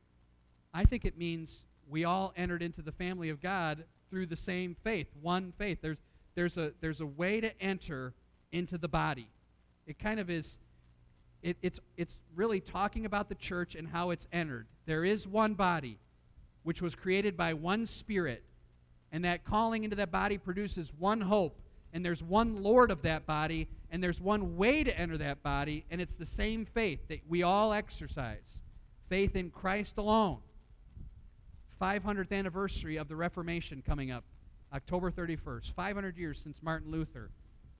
I 0.73 0.85
think 0.85 1.05
it 1.05 1.19
means 1.19 1.65
we 1.89 2.05
all 2.05 2.33
entered 2.37 2.63
into 2.63 2.83
the 2.83 2.93
family 2.93 3.29
of 3.31 3.41
God 3.41 3.85
through 4.09 4.27
the 4.27 4.37
same 4.37 4.77
faith, 4.85 5.09
one 5.21 5.53
faith. 5.59 5.79
There's, 5.83 5.99
there's, 6.35 6.57
a, 6.57 6.73
there's 6.81 7.01
a 7.01 7.07
way 7.07 7.41
to 7.41 7.61
enter 7.61 8.13
into 8.53 8.79
the 8.79 8.89
body. 8.89 9.29
It 9.87 9.99
kind 9.99 10.21
of 10.21 10.31
is, 10.31 10.59
it, 11.43 11.57
it's, 11.63 11.81
it's 11.97 12.21
really 12.37 12.61
talking 12.61 13.07
about 13.07 13.29
the 13.29 13.35
church 13.35 13.75
and 13.75 13.89
how 13.89 14.11
it's 14.11 14.29
entered. 14.33 14.67
There 14.91 15.05
is 15.05 15.25
one 15.25 15.55
body, 15.55 16.01
which 16.65 16.83
was 16.83 16.97
created 16.97 17.37
by 17.37 17.55
one 17.55 17.87
spirit, 17.87 18.43
and 19.13 19.25
that 19.25 19.45
calling 19.45 19.85
into 19.85 19.95
that 19.95 20.11
body 20.11 20.37
produces 20.37 20.93
one 20.99 21.21
hope, 21.21 21.61
and 21.93 22.05
there's 22.05 22.25
one 22.25 22.61
Lord 22.61 22.91
of 22.91 23.03
that 23.03 23.25
body, 23.25 23.69
and 23.93 24.03
there's 24.03 24.21
one 24.21 24.57
way 24.57 24.83
to 24.83 24.99
enter 24.99 25.17
that 25.19 25.45
body, 25.45 25.85
and 25.93 26.01
it's 26.01 26.17
the 26.17 26.27
same 26.27 26.67
faith 26.67 27.07
that 27.07 27.21
we 27.29 27.45
all 27.45 27.73
exercise 27.73 28.63
faith 29.09 29.37
in 29.37 29.51
Christ 29.51 29.97
alone. 29.97 30.39
500th 31.81 32.33
anniversary 32.33 32.97
of 32.97 33.07
the 33.07 33.15
Reformation 33.15 33.85
coming 33.87 34.11
up, 34.11 34.25
October 34.75 35.13
31st. 35.13 35.73
500 35.73 36.17
years 36.17 36.41
since 36.41 36.65
Martin 36.65 36.91
Luther 36.91 37.31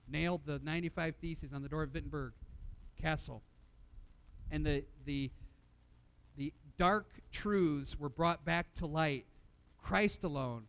nailed 0.07 0.45
the 0.45 0.61
95 0.63 1.15
Theses 1.17 1.51
on 1.51 1.61
the 1.61 1.67
door 1.67 1.83
of 1.83 1.93
Wittenberg 1.93 2.31
Castle. 3.01 3.41
And 4.49 4.65
the, 4.65 4.85
the, 5.03 5.29
the 6.37 6.53
dark 6.81 7.05
truths 7.31 7.99
were 7.99 8.09
brought 8.09 8.43
back 8.43 8.73
to 8.73 8.87
light. 8.87 9.23
Christ 9.83 10.23
alone, 10.23 10.63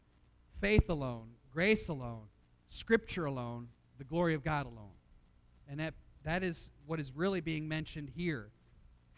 faith 0.61 0.90
alone, 0.90 1.29
grace 1.51 1.88
alone, 1.88 2.25
Scripture 2.68 3.25
alone, 3.25 3.68
the 3.96 4.05
glory 4.05 4.35
of 4.35 4.44
God 4.44 4.66
alone. 4.66 4.92
And 5.70 5.81
that, 5.81 5.94
that 6.22 6.42
is 6.42 6.68
what 6.85 7.01
is 7.01 7.12
really 7.16 7.40
being 7.40 7.66
mentioned 7.66 8.11
here. 8.14 8.51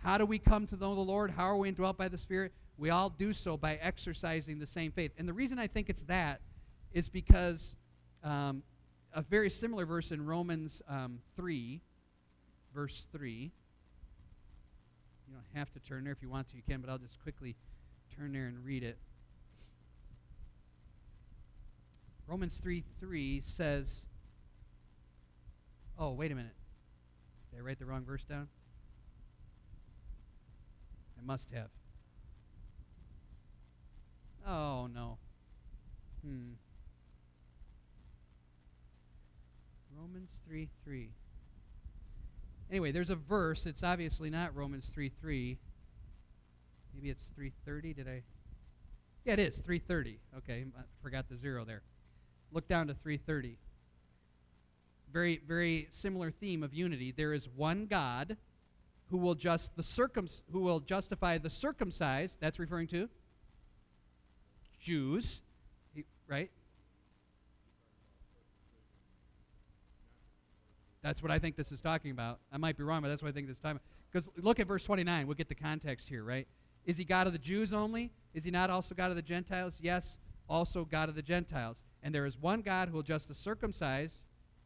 How 0.05 0.19
do 0.19 0.25
we 0.25 0.39
come 0.39 0.69
to 0.69 0.77
know 0.77 0.95
the 0.95 1.01
Lord? 1.01 1.33
How 1.33 1.51
are 1.51 1.57
we 1.57 1.69
indwelt 1.69 1.99
by 1.99 2.07
the 2.07 2.17
Spirit? 2.17 2.53
We 2.79 2.91
all 2.91 3.11
do 3.11 3.33
so 3.33 3.57
by 3.57 3.75
exercising 3.83 4.61
the 4.61 4.67
same 4.67 4.93
faith. 4.93 5.11
And 5.19 5.27
the 5.29 5.33
reason 5.33 5.59
I 5.59 5.67
think 5.67 5.91
it's 5.91 6.03
that 6.03 6.43
is 6.93 7.09
because 7.09 7.75
um, 8.23 8.63
a 9.13 9.23
very 9.23 9.51
similar 9.51 9.85
verse 9.85 10.13
in 10.13 10.25
Romans 10.25 10.81
um, 10.89 11.19
3, 11.35 11.81
verse 12.73 13.09
3. 13.11 13.51
You 15.35 15.41
don't 15.41 15.59
have 15.59 15.73
to 15.73 15.81
turn 15.81 16.05
there. 16.05 16.13
If 16.13 16.23
you 16.23 16.29
want 16.29 16.49
to, 16.51 16.57
you 16.57 16.63
can, 16.63 16.81
but 16.81 16.89
I'll 16.89 16.99
just 16.99 17.21
quickly 17.23 17.57
turn 18.17 18.33
there 18.33 18.47
and 18.47 18.65
read 18.65 18.85
it. 18.85 18.97
Romans 22.29 22.61
3 22.63 22.85
3 23.01 23.43
says, 23.45 24.05
Oh, 25.99 26.13
wait 26.13 26.31
a 26.31 26.37
minute. 26.37 26.55
Did 27.51 27.59
I 27.59 27.63
write 27.63 27.79
the 27.81 27.85
wrong 27.85 28.05
verse 28.05 28.23
down? 28.25 28.49
I 31.19 31.27
must 31.27 31.49
have. 31.53 31.69
Oh, 34.47 34.89
no. 34.93 35.19
Hmm. 36.25 36.53
Romans 39.97 40.41
3 40.47 40.69
3. 40.85 41.11
Anyway, 42.75 42.91
there's 42.91 43.11
a 43.11 43.15
verse. 43.15 43.67
It's 43.67 43.85
obviously 43.85 44.31
not 44.31 44.53
Romans 44.57 44.91
3 44.93 45.09
3. 45.21 45.57
Maybe 46.93 47.09
it's 47.09 47.23
330. 47.37 47.95
Did 47.95 48.09
I? 48.09 48.23
Yeah, 49.25 49.35
it 49.35 49.39
is 49.39 49.59
330. 49.59 50.19
Okay, 50.39 50.65
I 50.77 50.81
forgot 51.01 51.29
the 51.29 51.37
zero 51.37 51.65
there. 51.65 51.83
Look 52.51 52.67
down 52.67 52.89
to 52.89 52.95
330. 52.95 53.59
Very, 55.13 55.41
very 55.47 55.87
similar 55.93 56.33
theme 56.33 56.65
of 56.65 56.75
unity. 56.75 57.15
There 57.17 57.33
is 57.33 57.49
one 57.49 57.87
God 57.87 58.37
who 59.09 59.19
will 59.19 59.37
just 59.37 59.77
the 59.77 59.85
circum 59.85 60.27
who 60.51 60.59
will 60.59 60.81
justify 60.81 61.39
the 61.39 61.51
circumcised. 61.51 62.39
That's 62.41 62.59
referring 62.59 62.89
to 62.89 63.09
Jews, 64.81 65.43
right? 66.27 66.51
That's 71.05 71.23
what 71.23 71.31
I 71.31 71.39
think 71.39 71.55
this 71.55 71.71
is 71.71 71.83
talking 71.83 72.13
about. 72.13 72.41
I 72.51 72.57
might 72.57 72.79
be 72.79 72.83
wrong, 72.83 73.03
but 73.03 73.09
that's 73.09 73.23
what 73.23 73.29
I 73.29 73.33
think 73.33 73.47
this 73.47 73.61
time. 73.61 73.79
Because 74.11 74.27
look 74.39 74.59
at 74.59 74.67
verse 74.67 74.85
29. 74.85 75.27
We'll 75.27 75.35
get 75.35 75.51
the 75.51 75.55
context 75.55 76.09
here, 76.09 76.25
right? 76.25 76.49
Is 76.87 76.97
he 76.97 77.05
God 77.05 77.27
of 77.27 77.35
the 77.35 77.39
Jews 77.39 77.75
only? 77.75 78.11
Is 78.33 78.43
he 78.43 78.51
not 78.51 78.71
also 78.71 78.95
God 78.95 79.11
of 79.11 79.17
the 79.17 79.23
Gentiles? 79.23 79.77
Yes, 79.81 80.17
also 80.49 80.87
God 80.87 81.11
of 81.11 81.15
the 81.15 81.23
Gentiles. 81.23 81.83
And 82.03 82.15
there 82.15 82.25
is 82.25 82.39
one 82.39 82.63
God 82.63 82.89
who 82.89 82.95
will 82.95 83.03
judge 83.03 83.27
the 83.27 83.35
circumcised, 83.35 84.17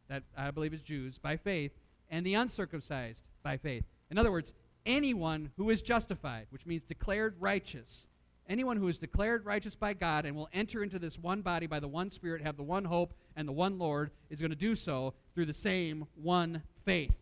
that 0.07 0.23
I 0.37 0.49
believe 0.51 0.73
is 0.73 0.81
Jews, 0.81 1.17
by 1.17 1.35
faith, 1.35 1.73
and 2.09 2.25
the 2.25 2.35
uncircumcised 2.35 3.21
by 3.43 3.57
faith. 3.57 3.83
In 4.09 4.17
other 4.17 4.31
words, 4.31 4.53
anyone 4.85 5.51
who 5.57 5.69
is 5.69 5.81
justified, 5.81 6.47
which 6.51 6.65
means 6.65 6.85
declared 6.85 7.35
righteous, 7.39 8.07
anyone 8.47 8.77
who 8.77 8.87
is 8.87 8.97
declared 8.97 9.45
righteous 9.45 9.75
by 9.75 9.93
God 9.93 10.25
and 10.25 10.37
will 10.37 10.49
enter 10.53 10.83
into 10.83 10.99
this 10.99 11.19
one 11.19 11.41
body 11.41 11.67
by 11.67 11.81
the 11.81 11.87
one 11.87 12.09
Spirit, 12.09 12.41
have 12.41 12.55
the 12.55 12.63
one 12.63 12.85
hope 12.85 13.13
and 13.39 13.47
the 13.47 13.53
one 13.53 13.79
Lord, 13.79 14.11
is 14.29 14.41
going 14.41 14.51
to 14.51 14.57
do 14.57 14.75
so 14.75 15.13
through 15.33 15.45
the 15.45 15.53
same 15.53 16.05
one 16.21 16.61
faith. 16.83 17.15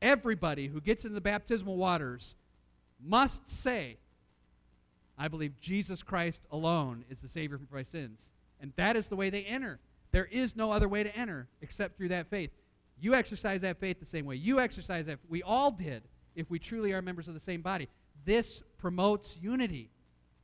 Everybody 0.00 0.68
who 0.68 0.80
gets 0.80 1.02
into 1.02 1.16
the 1.16 1.20
baptismal 1.20 1.76
waters 1.76 2.36
must 3.04 3.50
say, 3.50 3.96
I 5.18 5.26
believe 5.26 5.60
Jesus 5.60 6.04
Christ 6.04 6.40
alone 6.52 7.04
is 7.10 7.18
the 7.18 7.26
Savior 7.26 7.58
from 7.58 7.66
my 7.72 7.82
sins. 7.82 8.30
And 8.60 8.72
that 8.76 8.94
is 8.94 9.08
the 9.08 9.16
way 9.16 9.28
they 9.28 9.42
enter. 9.42 9.80
There 10.12 10.26
is 10.26 10.54
no 10.54 10.70
other 10.70 10.88
way 10.88 11.02
to 11.02 11.16
enter 11.16 11.48
except 11.62 11.96
through 11.96 12.10
that 12.10 12.30
faith. 12.30 12.50
You 13.00 13.16
exercise 13.16 13.60
that 13.62 13.80
faith 13.80 13.98
the 13.98 14.06
same 14.06 14.26
way. 14.26 14.36
You 14.36 14.60
exercise 14.60 15.06
that. 15.06 15.18
We 15.28 15.42
all 15.42 15.72
did 15.72 16.04
if 16.36 16.48
we 16.48 16.60
truly 16.60 16.92
are 16.92 17.02
members 17.02 17.26
of 17.26 17.34
the 17.34 17.40
same 17.40 17.60
body. 17.60 17.88
This 18.24 18.62
promotes 18.78 19.36
unity. 19.42 19.90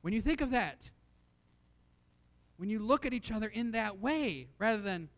When 0.00 0.12
you 0.12 0.20
think 0.20 0.40
of 0.40 0.50
that, 0.50 0.90
when 2.60 2.68
you 2.68 2.78
look 2.78 3.06
at 3.06 3.14
each 3.14 3.32
other 3.32 3.48
in 3.48 3.70
that 3.70 4.00
way, 4.00 4.46
rather 4.58 4.82
than 4.82 5.08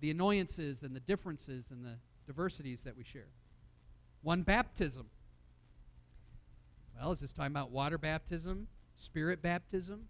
the 0.00 0.10
annoyances 0.10 0.82
and 0.82 0.96
the 0.96 1.00
differences 1.00 1.66
and 1.70 1.84
the 1.84 1.96
diversities 2.26 2.80
that 2.84 2.96
we 2.96 3.04
share. 3.04 3.28
One 4.22 4.40
baptism. 4.40 5.10
Well, 6.98 7.12
is 7.12 7.20
this 7.20 7.34
talking 7.34 7.52
about 7.52 7.70
water 7.70 7.98
baptism, 7.98 8.66
spirit 8.96 9.42
baptism? 9.42 10.08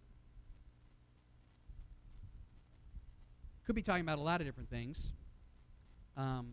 Could 3.67 3.75
be 3.75 3.83
talking 3.83 4.03
about 4.03 4.19
a 4.19 4.23
lot 4.23 4.41
of 4.41 4.47
different 4.47 4.71
things. 4.71 5.11
Um, 6.17 6.53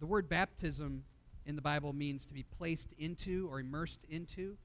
the 0.00 0.06
word 0.06 0.28
baptism 0.28 1.04
in 1.46 1.56
the 1.56 1.62
Bible 1.62 1.94
means 1.94 2.26
to 2.26 2.34
be 2.34 2.42
placed 2.58 2.90
into 2.98 3.48
or 3.50 3.58
immersed 3.58 4.00
into. 4.10 4.58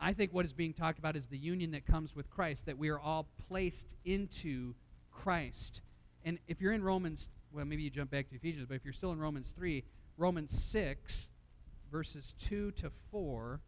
I 0.00 0.12
think 0.12 0.32
what 0.32 0.44
is 0.44 0.52
being 0.52 0.72
talked 0.72 0.98
about 0.98 1.16
is 1.16 1.26
the 1.26 1.38
union 1.38 1.72
that 1.72 1.86
comes 1.86 2.14
with 2.14 2.30
Christ, 2.30 2.66
that 2.66 2.78
we 2.78 2.88
are 2.88 3.00
all 3.00 3.26
placed 3.48 3.94
into 4.04 4.74
Christ. 5.10 5.80
And 6.24 6.38
if 6.46 6.60
you're 6.60 6.72
in 6.72 6.82
Romans, 6.82 7.30
well, 7.52 7.64
maybe 7.64 7.82
you 7.82 7.90
jump 7.90 8.10
back 8.10 8.28
to 8.30 8.36
Ephesians, 8.36 8.66
but 8.68 8.74
if 8.74 8.84
you're 8.84 8.92
still 8.92 9.12
in 9.12 9.18
Romans 9.18 9.52
3, 9.56 9.82
Romans 10.16 10.50
6, 10.62 11.28
verses 11.90 12.34
2 12.48 12.72
to 12.72 12.90
4, 13.10 13.60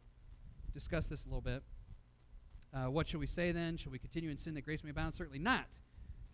discuss 0.72 1.06
this 1.06 1.24
a 1.24 1.28
little 1.28 1.40
bit. 1.40 1.62
Uh, 2.72 2.90
what 2.90 3.08
shall 3.08 3.18
we 3.18 3.26
say 3.26 3.50
then? 3.50 3.76
Shall 3.76 3.90
we 3.90 3.98
continue 3.98 4.30
in 4.30 4.38
sin 4.38 4.54
that 4.54 4.64
grace 4.64 4.84
may 4.84 4.90
abound? 4.90 5.14
Certainly 5.14 5.40
not. 5.40 5.66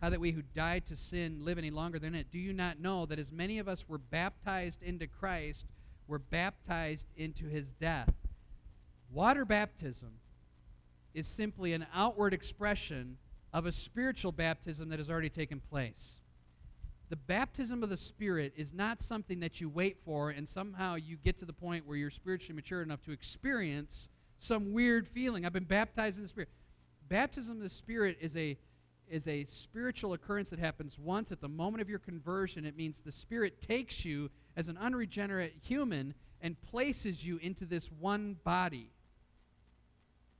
How 0.01 0.11
that 0.11 0.19
we 0.19 0.31
who 0.31 0.43
died 0.53 0.85
to 0.87 0.95
sin 0.95 1.43
live 1.43 1.57
any 1.57 1.71
longer 1.71 1.97
than 1.97 2.13
it? 2.13 2.31
Do 2.31 2.37
you 2.37 2.53
not 2.53 2.79
know 2.79 3.07
that 3.07 3.17
as 3.17 3.31
many 3.31 3.57
of 3.57 3.67
us 3.67 3.89
were 3.89 3.97
baptized 3.97 4.83
into 4.83 5.07
Christ 5.07 5.65
We're 6.07 6.19
baptized 6.19 7.05
into 7.17 7.47
his 7.47 7.73
death. 7.73 8.13
Water 9.11 9.45
baptism 9.45 10.11
is 11.13 11.27
simply 11.27 11.73
an 11.73 11.85
outward 11.93 12.33
expression 12.33 13.17
of 13.53 13.65
a 13.65 13.71
spiritual 13.71 14.31
baptism 14.31 14.89
that 14.89 14.99
has 14.99 15.09
already 15.09 15.29
taken 15.29 15.59
place. 15.59 16.19
The 17.09 17.15
baptism 17.15 17.83
of 17.83 17.89
the 17.89 17.97
Spirit 17.97 18.53
is 18.57 18.73
not 18.73 19.01
something 19.01 19.39
that 19.39 19.61
you 19.61 19.69
wait 19.69 19.97
for 20.03 20.31
and 20.31 20.47
somehow 20.47 20.95
you 20.95 21.15
get 21.15 21.37
to 21.39 21.45
the 21.45 21.53
point 21.53 21.87
where 21.87 21.97
you're 21.97 22.09
spiritually 22.09 22.55
mature 22.55 22.81
enough 22.81 23.01
to 23.03 23.11
experience 23.11 24.09
some 24.39 24.73
weird 24.73 25.07
feeling. 25.07 25.45
I've 25.45 25.53
been 25.53 25.63
baptized 25.63 26.17
in 26.17 26.23
the 26.23 26.29
Spirit. 26.29 26.49
Baptism 27.07 27.57
of 27.57 27.63
the 27.63 27.69
Spirit 27.69 28.17
is 28.19 28.35
a 28.35 28.57
is 29.09 29.25
a 29.29 29.45
spiritual 29.45 30.11
occurrence 30.11 30.49
that 30.49 30.59
happens 30.59 30.99
once 30.99 31.31
at 31.31 31.39
the 31.39 31.47
moment 31.47 31.81
of 31.81 31.89
your 31.89 31.99
conversion. 31.99 32.65
It 32.65 32.75
means 32.75 32.99
the 32.99 33.11
Spirit 33.11 33.61
takes 33.61 34.03
you 34.03 34.29
as 34.57 34.67
an 34.67 34.77
unregenerate 34.77 35.53
human 35.61 36.13
and 36.41 36.61
places 36.61 37.25
you 37.25 37.37
into 37.37 37.65
this 37.65 37.89
one 37.99 38.35
body. 38.43 38.91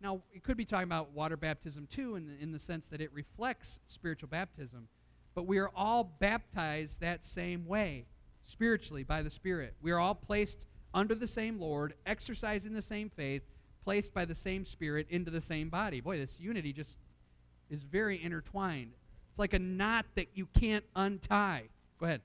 Now, 0.02 0.22
it 0.34 0.44
could 0.44 0.58
be 0.58 0.66
talking 0.66 0.84
about 0.84 1.12
water 1.14 1.38
baptism 1.38 1.88
too, 1.88 2.16
in 2.16 2.28
the, 2.28 2.34
in 2.40 2.52
the 2.52 2.60
sense 2.60 2.88
that 2.90 3.02
it 3.02 3.12
reflects 3.14 3.80
spiritual 3.88 4.30
baptism. 4.30 4.88
But 5.34 5.48
we 5.48 5.58
are 5.58 5.72
all 5.76 6.16
baptized 6.20 7.02
that 7.02 7.24
same 7.26 7.66
way, 7.66 8.06
spiritually, 8.46 9.04
by 9.04 9.22
the 9.22 9.30
Spirit. 9.30 9.76
We 9.82 9.92
are 9.92 10.00
all 10.00 10.16
placed 10.16 10.66
under 10.94 11.16
the 11.16 11.28
same 11.28 11.60
Lord, 11.60 11.94
exercising 12.06 12.74
the 12.74 12.82
same 12.82 13.10
faith, 13.10 13.44
placed 13.84 14.14
by 14.14 14.26
the 14.26 14.36
same 14.36 14.66
Spirit 14.66 15.08
into 15.10 15.32
the 15.32 15.42
same 15.42 15.70
body. 15.70 16.02
Boy, 16.02 16.18
this 16.18 16.40
unity 16.40 16.74
just 16.74 16.98
is 17.70 17.84
very 17.84 18.24
intertwined. 18.24 18.92
It's 19.30 19.40
like 19.40 19.54
a 19.54 19.60
knot 19.60 20.06
that 20.16 20.30
you 20.34 20.48
can't 20.60 20.86
untie. 20.96 21.70
Go 22.00 22.06
ahead. 22.06 22.22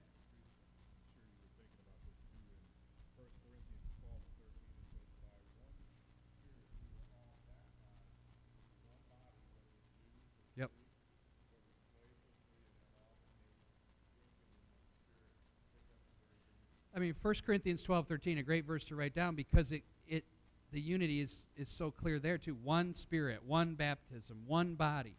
Mean, 17.02 17.14
1 17.20 17.34
Corinthians 17.44 17.82
12, 17.82 18.06
13, 18.06 18.38
a 18.38 18.42
great 18.42 18.64
verse 18.64 18.84
to 18.84 18.96
write 18.96 19.14
down 19.14 19.34
because 19.34 19.72
it, 19.72 19.82
it 20.08 20.24
the 20.72 20.80
unity 20.80 21.20
is, 21.20 21.46
is 21.56 21.68
so 21.68 21.90
clear 21.90 22.18
there 22.18 22.38
too. 22.38 22.56
One 22.62 22.94
spirit, 22.94 23.40
one 23.46 23.74
baptism, 23.74 24.38
one 24.46 24.74
body. 24.74 25.14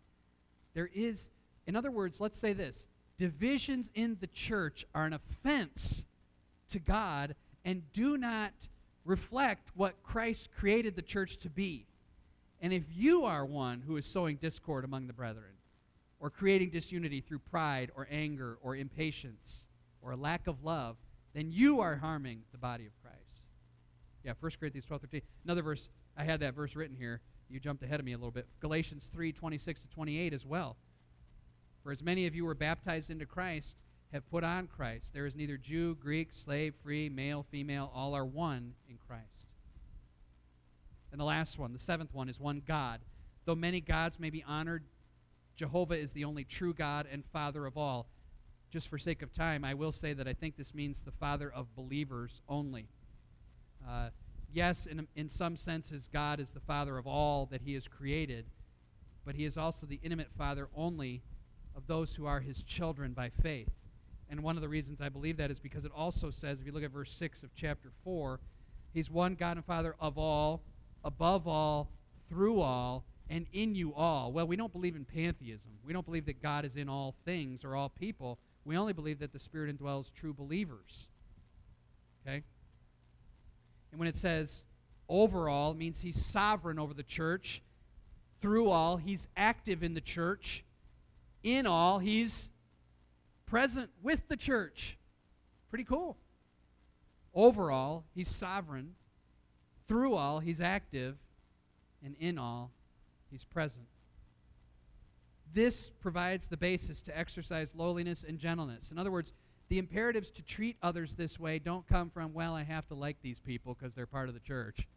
There 0.73 0.89
is, 0.93 1.29
in 1.67 1.75
other 1.75 1.91
words, 1.91 2.19
let's 2.19 2.39
say 2.39 2.53
this 2.53 2.87
divisions 3.17 3.89
in 3.93 4.17
the 4.19 4.27
church 4.27 4.85
are 4.95 5.05
an 5.05 5.13
offense 5.13 6.03
to 6.69 6.79
God 6.79 7.35
and 7.63 7.83
do 7.93 8.17
not 8.17 8.51
reflect 9.05 9.69
what 9.75 10.01
Christ 10.03 10.49
created 10.57 10.95
the 10.95 11.01
church 11.01 11.37
to 11.37 11.49
be. 11.49 11.85
And 12.61 12.73
if 12.73 12.83
you 12.91 13.25
are 13.25 13.45
one 13.45 13.83
who 13.85 13.97
is 13.97 14.05
sowing 14.05 14.37
discord 14.37 14.83
among 14.83 15.07
the 15.07 15.13
brethren, 15.13 15.53
or 16.23 16.29
creating 16.29 16.69
disunity 16.69 17.19
through 17.19 17.39
pride 17.39 17.91
or 17.97 18.07
anger 18.09 18.57
or 18.61 18.77
impatience 18.77 19.67
or 20.01 20.15
lack 20.15 20.47
of 20.47 20.63
love, 20.63 20.95
then 21.33 21.51
you 21.51 21.81
are 21.81 21.95
harming 21.95 22.41
the 22.51 22.57
body 22.57 22.85
of 22.85 22.91
Christ. 23.01 23.17
Yeah, 24.23 24.33
1 24.39 24.51
Corinthians 24.59 24.85
12, 24.85 25.01
13. 25.01 25.21
Another 25.43 25.61
verse, 25.61 25.89
I 26.15 26.23
had 26.23 26.39
that 26.41 26.53
verse 26.53 26.75
written 26.75 26.95
here. 26.95 27.21
You 27.49 27.59
jumped 27.59 27.83
ahead 27.83 27.99
of 27.99 28.05
me 28.05 28.13
a 28.13 28.17
little 28.17 28.31
bit. 28.31 28.47
Galatians 28.59 29.09
3, 29.11 29.31
26 29.31 29.81
to 29.81 29.87
28 29.89 30.33
as 30.33 30.45
well. 30.45 30.77
For 31.83 31.91
as 31.91 32.01
many 32.01 32.25
of 32.25 32.35
you 32.35 32.45
were 32.45 32.55
baptized 32.55 33.09
into 33.09 33.25
Christ, 33.25 33.75
have 34.13 34.29
put 34.29 34.43
on 34.43 34.67
Christ. 34.67 35.11
There 35.13 35.25
is 35.25 35.35
neither 35.35 35.57
Jew, 35.57 35.95
Greek, 35.95 36.29
slave, 36.33 36.75
free, 36.83 37.09
male, 37.09 37.45
female, 37.51 37.91
all 37.93 38.15
are 38.15 38.25
one 38.25 38.73
in 38.87 38.97
Christ. 39.07 39.47
And 41.11 41.19
the 41.19 41.25
last 41.25 41.59
one, 41.59 41.73
the 41.73 41.79
seventh 41.79 42.13
one, 42.13 42.29
is 42.29 42.39
one 42.39 42.61
God. 42.65 43.01
Though 43.45 43.55
many 43.55 43.81
gods 43.81 44.19
may 44.19 44.29
be 44.29 44.43
honored, 44.47 44.83
Jehovah 45.55 45.97
is 45.97 46.11
the 46.11 46.25
only 46.25 46.43
true 46.43 46.73
God 46.73 47.07
and 47.11 47.25
Father 47.25 47.65
of 47.65 47.77
all. 47.77 48.07
Just 48.73 48.87
for 48.87 48.97
sake 48.97 49.21
of 49.21 49.31
time, 49.31 49.63
I 49.63 49.75
will 49.75 49.91
say 49.91 50.13
that 50.13 50.27
I 50.27 50.33
think 50.33 50.57
this 50.57 50.73
means 50.73 51.03
the 51.03 51.11
Father 51.11 51.53
of 51.53 51.67
believers 51.75 52.41
only. 52.49 52.87
Uh, 53.87 54.09
yes, 54.51 54.87
in, 54.87 55.07
in 55.15 55.29
some 55.29 55.55
senses, 55.55 56.09
God 56.11 56.39
is 56.39 56.49
the 56.49 56.59
Father 56.59 56.97
of 56.97 57.05
all 57.05 57.45
that 57.51 57.61
He 57.61 57.75
has 57.75 57.87
created, 57.87 58.47
but 59.27 59.35
He 59.35 59.45
is 59.45 59.57
also 59.59 59.85
the 59.85 59.99
intimate 60.01 60.29
Father 60.39 60.69
only 60.75 61.21
of 61.75 61.85
those 61.85 62.15
who 62.15 62.25
are 62.25 62.39
His 62.39 62.63
children 62.63 63.13
by 63.13 63.29
faith. 63.43 63.69
And 64.27 64.41
one 64.41 64.55
of 64.55 64.63
the 64.63 64.69
reasons 64.69 65.01
I 65.01 65.09
believe 65.09 65.37
that 65.37 65.51
is 65.51 65.59
because 65.59 65.85
it 65.85 65.91
also 65.95 66.31
says, 66.31 66.59
if 66.59 66.65
you 66.65 66.71
look 66.71 66.81
at 66.81 66.89
verse 66.89 67.13
6 67.13 67.43
of 67.43 67.53
chapter 67.53 67.91
4, 68.03 68.39
He's 68.91 69.11
one 69.11 69.35
God 69.35 69.57
and 69.57 69.65
Father 69.67 69.95
of 69.99 70.17
all, 70.17 70.63
above 71.03 71.47
all, 71.47 71.91
through 72.27 72.59
all, 72.59 73.05
and 73.29 73.45
in 73.53 73.75
you 73.75 73.93
all. 73.93 74.31
Well, 74.31 74.47
we 74.47 74.55
don't 74.55 74.73
believe 74.73 74.95
in 74.95 75.05
pantheism. 75.05 75.73
We 75.85 75.93
don't 75.93 76.07
believe 76.07 76.25
that 76.25 76.41
God 76.41 76.65
is 76.65 76.75
in 76.75 76.89
all 76.89 77.13
things 77.23 77.63
or 77.63 77.75
all 77.75 77.89
people. 77.89 78.39
We 78.65 78.77
only 78.77 78.93
believe 78.93 79.19
that 79.19 79.33
the 79.33 79.39
Spirit 79.39 79.75
indwells 79.77 80.13
true 80.13 80.33
believers. 80.33 81.07
Okay? 82.25 82.43
And 83.91 83.99
when 83.99 84.07
it 84.07 84.15
says 84.15 84.63
overall, 85.09 85.71
it 85.71 85.77
means 85.77 85.99
he's 85.99 86.23
sovereign 86.23 86.79
over 86.79 86.93
the 86.93 87.03
church. 87.03 87.61
Through 88.41 88.69
all, 88.69 88.97
he's 88.97 89.27
active 89.37 89.83
in 89.83 89.93
the 89.93 90.01
church. 90.01 90.63
In 91.43 91.67
all, 91.67 91.99
he's 91.99 92.49
present 93.45 93.89
with 94.01 94.19
the 94.29 94.37
church. 94.37 94.97
Pretty 95.69 95.83
cool. 95.83 96.17
Overall, 97.33 98.03
he's 98.15 98.29
sovereign. 98.29 98.95
Through 99.87 100.15
all, 100.15 100.39
he's 100.39 100.61
active. 100.61 101.17
And 102.03 102.15
in 102.19 102.37
all, 102.37 102.71
he's 103.31 103.43
present. 103.43 103.85
This 105.53 105.91
provides 106.01 106.47
the 106.47 106.57
basis 106.57 107.01
to 107.03 107.17
exercise 107.17 107.73
lowliness 107.75 108.23
and 108.27 108.39
gentleness. 108.39 108.91
In 108.91 108.97
other 108.97 109.11
words, 109.11 109.33
the 109.69 109.77
imperatives 109.77 110.31
to 110.31 110.41
treat 110.41 110.77
others 110.81 111.13
this 111.13 111.39
way 111.39 111.59
don't 111.59 111.87
come 111.87 112.09
from, 112.09 112.33
well, 112.33 112.55
I 112.55 112.63
have 112.63 112.87
to 112.87 112.95
like 112.95 113.17
these 113.21 113.39
people 113.39 113.75
because 113.79 113.93
they're 113.93 114.05
part 114.05 114.27
of 114.27 114.33
the 114.33 114.39
church. 114.39 114.87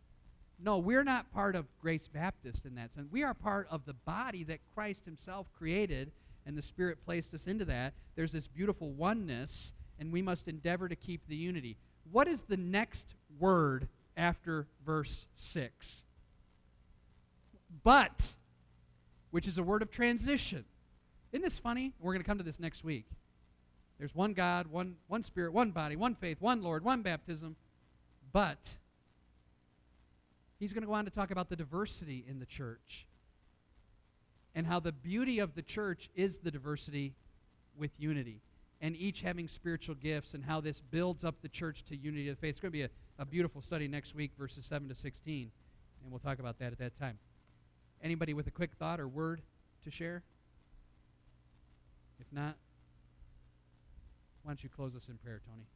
No, 0.58 0.78
we're 0.78 1.04
not 1.04 1.32
part 1.32 1.54
of 1.54 1.66
Grace 1.80 2.08
Baptist 2.08 2.64
in 2.64 2.74
that 2.76 2.94
sense. 2.94 3.08
We 3.10 3.22
are 3.22 3.34
part 3.34 3.68
of 3.70 3.84
the 3.84 3.92
body 3.92 4.42
that 4.44 4.60
Christ 4.74 5.04
himself 5.04 5.46
created, 5.56 6.10
and 6.46 6.56
the 6.56 6.62
Spirit 6.62 7.04
placed 7.04 7.34
us 7.34 7.46
into 7.46 7.66
that. 7.66 7.92
There's 8.14 8.32
this 8.32 8.46
beautiful 8.46 8.92
oneness, 8.92 9.72
and 9.98 10.10
we 10.10 10.22
must 10.22 10.48
endeavor 10.48 10.88
to 10.88 10.96
keep 10.96 11.20
the 11.28 11.36
unity. 11.36 11.76
What 12.10 12.28
is 12.28 12.42
the 12.42 12.56
next 12.56 13.14
word 13.38 13.88
after 14.16 14.66
verse 14.86 15.26
6? 15.36 16.04
But, 17.82 18.34
which 19.36 19.46
is 19.46 19.58
a 19.58 19.62
word 19.62 19.82
of 19.82 19.90
transition. 19.90 20.64
Isn't 21.30 21.44
this 21.44 21.58
funny? 21.58 21.92
We're 22.00 22.14
going 22.14 22.22
to 22.22 22.26
come 22.26 22.38
to 22.38 22.42
this 22.42 22.58
next 22.58 22.82
week. 22.82 23.04
There's 23.98 24.14
one 24.14 24.32
God, 24.32 24.68
one, 24.68 24.96
one 25.08 25.22
Spirit, 25.22 25.52
one 25.52 25.72
body, 25.72 25.94
one 25.94 26.14
faith, 26.14 26.38
one 26.40 26.62
Lord, 26.62 26.82
one 26.82 27.02
baptism. 27.02 27.54
But 28.32 28.56
he's 30.58 30.72
going 30.72 30.84
to 30.84 30.86
go 30.86 30.94
on 30.94 31.04
to 31.04 31.10
talk 31.10 31.30
about 31.30 31.50
the 31.50 31.56
diversity 31.56 32.24
in 32.26 32.38
the 32.38 32.46
church 32.46 33.04
and 34.54 34.66
how 34.66 34.80
the 34.80 34.92
beauty 34.92 35.38
of 35.38 35.54
the 35.54 35.60
church 35.60 36.08
is 36.14 36.38
the 36.38 36.50
diversity 36.50 37.12
with 37.76 37.90
unity 37.98 38.40
and 38.80 38.96
each 38.96 39.20
having 39.20 39.48
spiritual 39.48 39.96
gifts 39.96 40.32
and 40.32 40.46
how 40.46 40.62
this 40.62 40.80
builds 40.80 41.26
up 41.26 41.34
the 41.42 41.50
church 41.50 41.84
to 41.90 41.96
unity 41.98 42.30
of 42.30 42.36
the 42.36 42.40
faith. 42.40 42.52
It's 42.52 42.60
going 42.60 42.72
to 42.72 42.78
be 42.78 42.84
a, 42.84 42.90
a 43.18 43.26
beautiful 43.26 43.60
study 43.60 43.86
next 43.86 44.14
week, 44.14 44.30
verses 44.38 44.64
7 44.64 44.88
to 44.88 44.94
16, 44.94 45.50
and 46.02 46.10
we'll 46.10 46.20
talk 46.20 46.38
about 46.38 46.58
that 46.60 46.72
at 46.72 46.78
that 46.78 46.98
time. 46.98 47.18
Anybody 48.02 48.34
with 48.34 48.46
a 48.46 48.50
quick 48.50 48.72
thought 48.78 49.00
or 49.00 49.08
word 49.08 49.42
to 49.84 49.90
share? 49.90 50.22
If 52.20 52.26
not, 52.32 52.56
why 54.42 54.50
don't 54.50 54.62
you 54.62 54.68
close 54.68 54.94
us 54.94 55.08
in 55.08 55.16
prayer, 55.18 55.40
Tony? 55.46 55.66